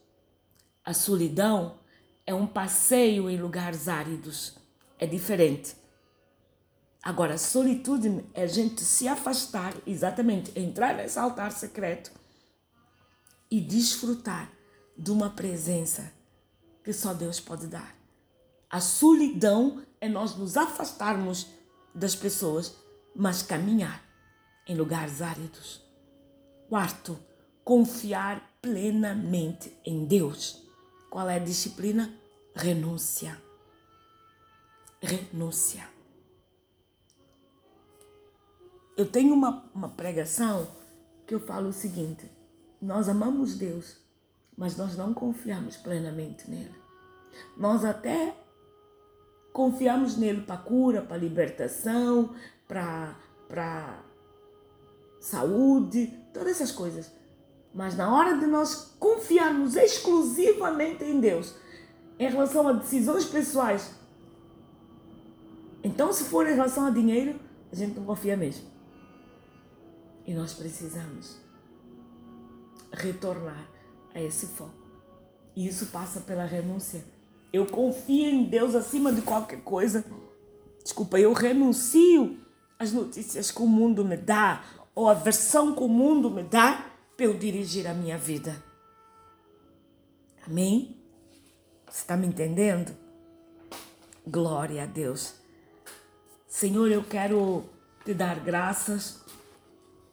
A 0.83 0.93
solidão 0.93 1.79
é 2.25 2.33
um 2.33 2.47
passeio 2.47 3.29
em 3.29 3.37
lugares 3.37 3.87
áridos, 3.87 4.57
é 4.97 5.05
diferente. 5.05 5.75
Agora, 7.01 7.37
solitude 7.37 8.23
é 8.33 8.43
a 8.43 8.47
gente 8.47 8.81
se 8.81 9.07
afastar, 9.07 9.73
exatamente, 9.85 10.57
entrar 10.57 10.95
nesse 10.95 11.19
altar 11.19 11.51
secreto 11.51 12.11
e 13.51 13.59
desfrutar 13.59 14.49
de 14.97 15.11
uma 15.11 15.29
presença 15.29 16.11
que 16.83 16.93
só 16.93 17.13
Deus 17.13 17.39
pode 17.39 17.67
dar. 17.67 17.95
A 18.69 18.79
solidão 18.79 19.83
é 19.99 20.09
nós 20.09 20.35
nos 20.35 20.57
afastarmos 20.57 21.47
das 21.93 22.15
pessoas, 22.15 22.75
mas 23.15 23.41
caminhar 23.41 24.03
em 24.67 24.75
lugares 24.75 25.21
áridos. 25.21 25.81
Quarto, 26.69 27.19
confiar 27.63 28.57
plenamente 28.61 29.77
em 29.85 30.05
Deus. 30.05 30.63
Qual 31.09 31.29
é 31.29 31.35
a 31.35 31.39
disciplina? 31.39 32.13
Renúncia. 32.55 33.39
Renúncia. 35.01 35.87
Eu 38.95 39.07
tenho 39.07 39.33
uma, 39.33 39.69
uma 39.73 39.89
pregação 39.89 40.67
que 41.25 41.33
eu 41.33 41.39
falo 41.39 41.69
o 41.69 41.73
seguinte: 41.73 42.29
nós 42.81 43.09
amamos 43.09 43.55
Deus, 43.55 43.97
mas 44.57 44.77
nós 44.77 44.95
não 44.95 45.13
confiamos 45.13 45.77
plenamente 45.77 46.49
nele. 46.49 46.75
Nós 47.57 47.83
até 47.83 48.35
confiamos 49.53 50.17
nele 50.17 50.41
para 50.41 50.57
cura, 50.57 51.01
para 51.01 51.15
libertação, 51.15 52.35
para 52.67 54.03
saúde, 55.21 56.11
todas 56.33 56.49
essas 56.49 56.71
coisas. 56.71 57.11
Mas 57.73 57.95
na 57.95 58.13
hora 58.13 58.37
de 58.37 58.47
nós 58.47 58.95
confiarmos 58.99 59.75
exclusivamente 59.75 61.03
em 61.03 61.19
Deus, 61.19 61.55
em 62.19 62.27
relação 62.29 62.67
a 62.67 62.73
decisões 62.73 63.25
pessoais, 63.25 63.93
então 65.83 66.11
se 66.11 66.25
for 66.25 66.47
em 66.47 66.55
relação 66.55 66.87
a 66.87 66.89
dinheiro, 66.89 67.39
a 67.71 67.75
gente 67.75 67.95
não 67.95 68.05
confia 68.05 68.35
mesmo. 68.35 68.65
E 70.25 70.33
nós 70.33 70.53
precisamos 70.53 71.37
retornar 72.91 73.67
a 74.13 74.21
esse 74.21 74.47
foco. 74.47 74.83
E 75.55 75.67
isso 75.67 75.87
passa 75.87 76.21
pela 76.21 76.45
renúncia 76.45 77.03
eu 77.53 77.67
confio 77.67 78.27
em 78.27 78.43
Deus 78.45 78.73
acima 78.73 79.13
de 79.13 79.21
qualquer 79.21 79.61
coisa. 79.61 80.03
desculpa, 80.83 81.19
eu 81.19 81.31
renuncio 81.33 82.39
às 82.79 82.91
notícias 82.91 83.51
que 83.51 83.61
o 83.61 83.67
mundo 83.67 84.03
me 84.03 84.17
dá 84.17 84.65
ou 84.95 85.07
a 85.07 85.13
versão 85.13 85.75
que 85.75 85.83
o 85.83 85.87
mundo 85.87 86.31
me 86.31 86.41
dá 86.41 86.89
para 87.15 87.27
eu 87.27 87.37
dirigir 87.37 87.87
a 87.87 87.93
minha 87.93 88.17
vida. 88.17 88.61
Amém? 90.47 90.97
Você 91.85 92.01
está 92.01 92.17
me 92.17 92.25
entendendo? 92.25 92.97
Glória 94.27 94.83
a 94.83 94.85
Deus. 94.87 95.35
Senhor, 96.47 96.91
eu 96.91 97.03
quero 97.03 97.63
te 98.03 98.15
dar 98.15 98.39
graças. 98.39 99.21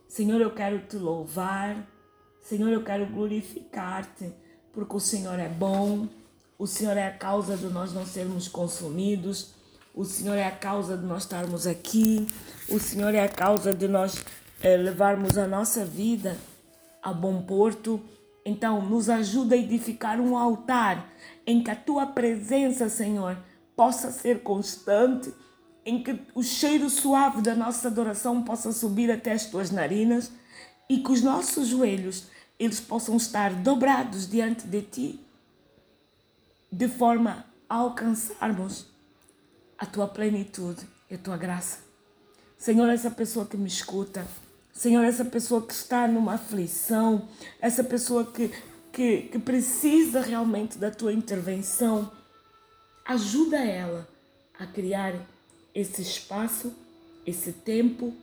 Senhor, 0.07 0.41
eu 0.41 0.55
quero 0.55 0.81
te 0.87 0.97
louvar. 0.97 1.89
Senhor, 2.43 2.71
eu 2.71 2.85
quero 2.85 3.07
glorificar-te, 3.07 4.33
porque 4.73 4.95
o 4.95 5.01
Senhor 5.01 5.39
é 5.39 5.49
bom. 5.49 6.09
O 6.61 6.67
Senhor 6.67 6.95
é 6.95 7.07
a 7.07 7.11
causa 7.11 7.57
de 7.57 7.69
nós 7.69 7.95
não 7.95 8.05
sermos 8.05 8.47
consumidos. 8.47 9.55
O 9.95 10.05
Senhor 10.05 10.35
é 10.35 10.47
a 10.47 10.51
causa 10.51 10.95
de 10.95 11.07
nós 11.07 11.23
estarmos 11.23 11.67
aqui. 11.67 12.27
O 12.69 12.79
Senhor 12.79 13.15
é 13.15 13.25
a 13.25 13.31
causa 13.31 13.73
de 13.73 13.89
nós 13.89 14.23
eh, 14.63 14.77
levarmos 14.77 15.39
a 15.39 15.47
nossa 15.47 15.87
vida 15.87 16.37
a 17.03 17.15
bom 17.15 17.41
porto. 17.41 17.99
Então, 18.45 18.83
nos 18.83 19.09
ajuda 19.09 19.55
a 19.55 19.59
edificar 19.59 20.21
um 20.21 20.37
altar 20.37 21.11
em 21.47 21.65
que 21.65 21.71
a 21.71 21.75
tua 21.75 22.05
presença, 22.05 22.91
Senhor, 22.91 23.39
possa 23.75 24.11
ser 24.11 24.43
constante, 24.43 25.33
em 25.83 26.03
que 26.03 26.21
o 26.35 26.43
cheiro 26.43 26.91
suave 26.91 27.41
da 27.41 27.55
nossa 27.55 27.89
adoração 27.89 28.43
possa 28.43 28.71
subir 28.71 29.11
até 29.11 29.33
as 29.33 29.47
tuas 29.47 29.71
narinas 29.71 30.31
e 30.91 30.99
que 30.99 31.11
os 31.11 31.23
nossos 31.23 31.69
joelhos 31.69 32.27
eles 32.59 32.81
possam 32.81 33.17
estar 33.17 33.51
dobrados 33.55 34.29
diante 34.29 34.67
de 34.67 34.83
ti, 34.83 35.30
de 36.71 36.89
forma 36.89 37.45
a 37.69 37.77
alcançarmos 37.77 38.87
a 39.79 39.87
tua 39.87 40.07
plenitude 40.07 40.87
e 41.11 41.15
a 41.15 41.19
tua 41.19 41.37
graça. 41.37 41.79
Senhor, 42.57 42.89
essa 42.89 43.11
pessoa 43.11 43.47
que 43.47 43.57
me 43.57 43.69
escuta, 43.69 44.27
Senhor, 44.73 45.05
essa 45.05 45.25
pessoa 45.25 45.63
que 45.63 45.73
está 45.73 46.07
numa 46.07 46.35
aflição, 46.35 47.29
essa 47.61 47.83
pessoa 47.83 48.25
que, 48.31 48.51
que, 48.93 49.23
que 49.23 49.39
precisa 49.39 50.21
realmente 50.21 50.79
da 50.79 50.91
tua 50.91 51.13
intervenção, 51.13 52.11
ajuda 53.05 53.59
ela 53.59 54.07
a 54.59 54.67
criar 54.67 55.15
esse 55.75 56.03
espaço, 56.03 56.75
esse 57.27 57.53
tempo 57.53 58.15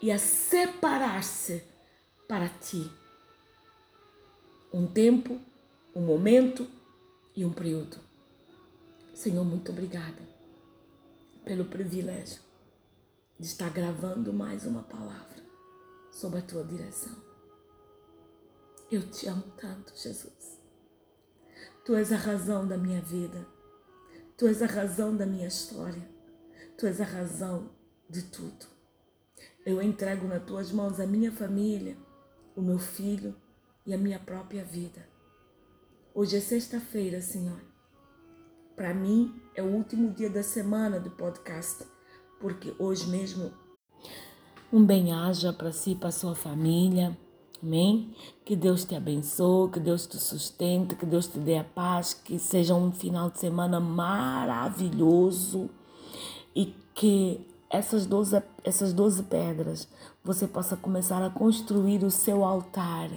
e 0.00 0.10
a 0.10 0.18
separar-se 0.18 1.62
para 2.28 2.48
ti. 2.48 2.90
Um 4.72 4.86
tempo, 4.86 5.38
um 5.94 6.02
momento 6.02 6.66
e 7.40 7.44
um 7.44 7.52
período. 7.54 7.96
Senhor, 9.14 9.42
muito 9.46 9.72
obrigada 9.72 10.20
pelo 11.42 11.64
privilégio 11.64 12.42
de 13.38 13.46
estar 13.46 13.70
gravando 13.70 14.30
mais 14.30 14.66
uma 14.66 14.82
palavra 14.82 15.42
sob 16.12 16.36
a 16.36 16.42
tua 16.42 16.62
direção. 16.62 17.16
Eu 18.90 19.10
te 19.10 19.26
amo 19.26 19.44
tanto, 19.56 19.96
Jesus. 19.96 20.60
Tu 21.82 21.94
és 21.94 22.12
a 22.12 22.16
razão 22.16 22.68
da 22.68 22.76
minha 22.76 23.00
vida. 23.00 23.46
Tu 24.36 24.46
és 24.46 24.60
a 24.60 24.66
razão 24.66 25.16
da 25.16 25.24
minha 25.24 25.48
história. 25.48 26.06
Tu 26.76 26.86
és 26.86 27.00
a 27.00 27.04
razão 27.04 27.70
de 28.06 28.22
tudo. 28.24 28.66
Eu 29.64 29.80
entrego 29.80 30.26
nas 30.26 30.44
tuas 30.44 30.70
mãos 30.70 31.00
a 31.00 31.06
minha 31.06 31.32
família, 31.32 31.96
o 32.54 32.60
meu 32.60 32.78
filho 32.78 33.34
e 33.86 33.94
a 33.94 33.98
minha 33.98 34.18
própria 34.18 34.62
vida. 34.62 35.09
Hoje 36.20 36.36
é 36.36 36.40
sexta-feira, 36.40 37.22
Senhor. 37.22 37.58
Para 38.76 38.92
mim 38.92 39.40
é 39.54 39.62
o 39.62 39.74
último 39.74 40.12
dia 40.12 40.28
da 40.28 40.42
semana 40.42 41.00
do 41.00 41.08
podcast, 41.08 41.82
porque 42.38 42.74
hoje 42.78 43.08
mesmo 43.08 43.50
um 44.70 44.84
bem-aja 44.84 45.50
para 45.50 45.72
si 45.72 45.94
para 45.94 46.10
sua 46.10 46.34
família. 46.34 47.16
Amém? 47.62 48.14
Que 48.44 48.54
Deus 48.54 48.84
te 48.84 48.94
abençoe, 48.94 49.70
que 49.70 49.80
Deus 49.80 50.06
te 50.06 50.18
sustente, 50.18 50.94
que 50.94 51.06
Deus 51.06 51.26
te 51.26 51.38
dê 51.38 51.56
a 51.56 51.64
paz, 51.64 52.12
que 52.12 52.38
seja 52.38 52.74
um 52.74 52.92
final 52.92 53.30
de 53.30 53.38
semana 53.38 53.80
maravilhoso 53.80 55.70
e 56.54 56.74
que 56.94 57.48
essas 57.70 58.04
12, 58.04 58.42
essas 58.62 58.92
12 58.92 59.22
pedras 59.22 59.88
você 60.22 60.46
possa 60.46 60.76
começar 60.76 61.24
a 61.24 61.30
construir 61.30 62.04
o 62.04 62.10
seu 62.10 62.44
altar 62.44 63.08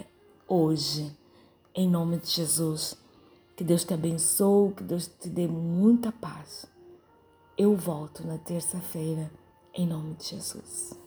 hoje, 0.48 1.14
em 1.74 1.88
nome 1.88 2.18
de 2.18 2.30
Jesus. 2.30 2.96
Que 3.56 3.64
Deus 3.64 3.84
te 3.84 3.94
abençoe, 3.94 4.72
que 4.72 4.82
Deus 4.82 5.06
te 5.06 5.28
dê 5.28 5.46
muita 5.46 6.12
paz. 6.12 6.66
Eu 7.56 7.76
volto 7.76 8.26
na 8.26 8.38
terça-feira, 8.38 9.30
em 9.72 9.86
nome 9.86 10.14
de 10.14 10.24
Jesus. 10.26 11.03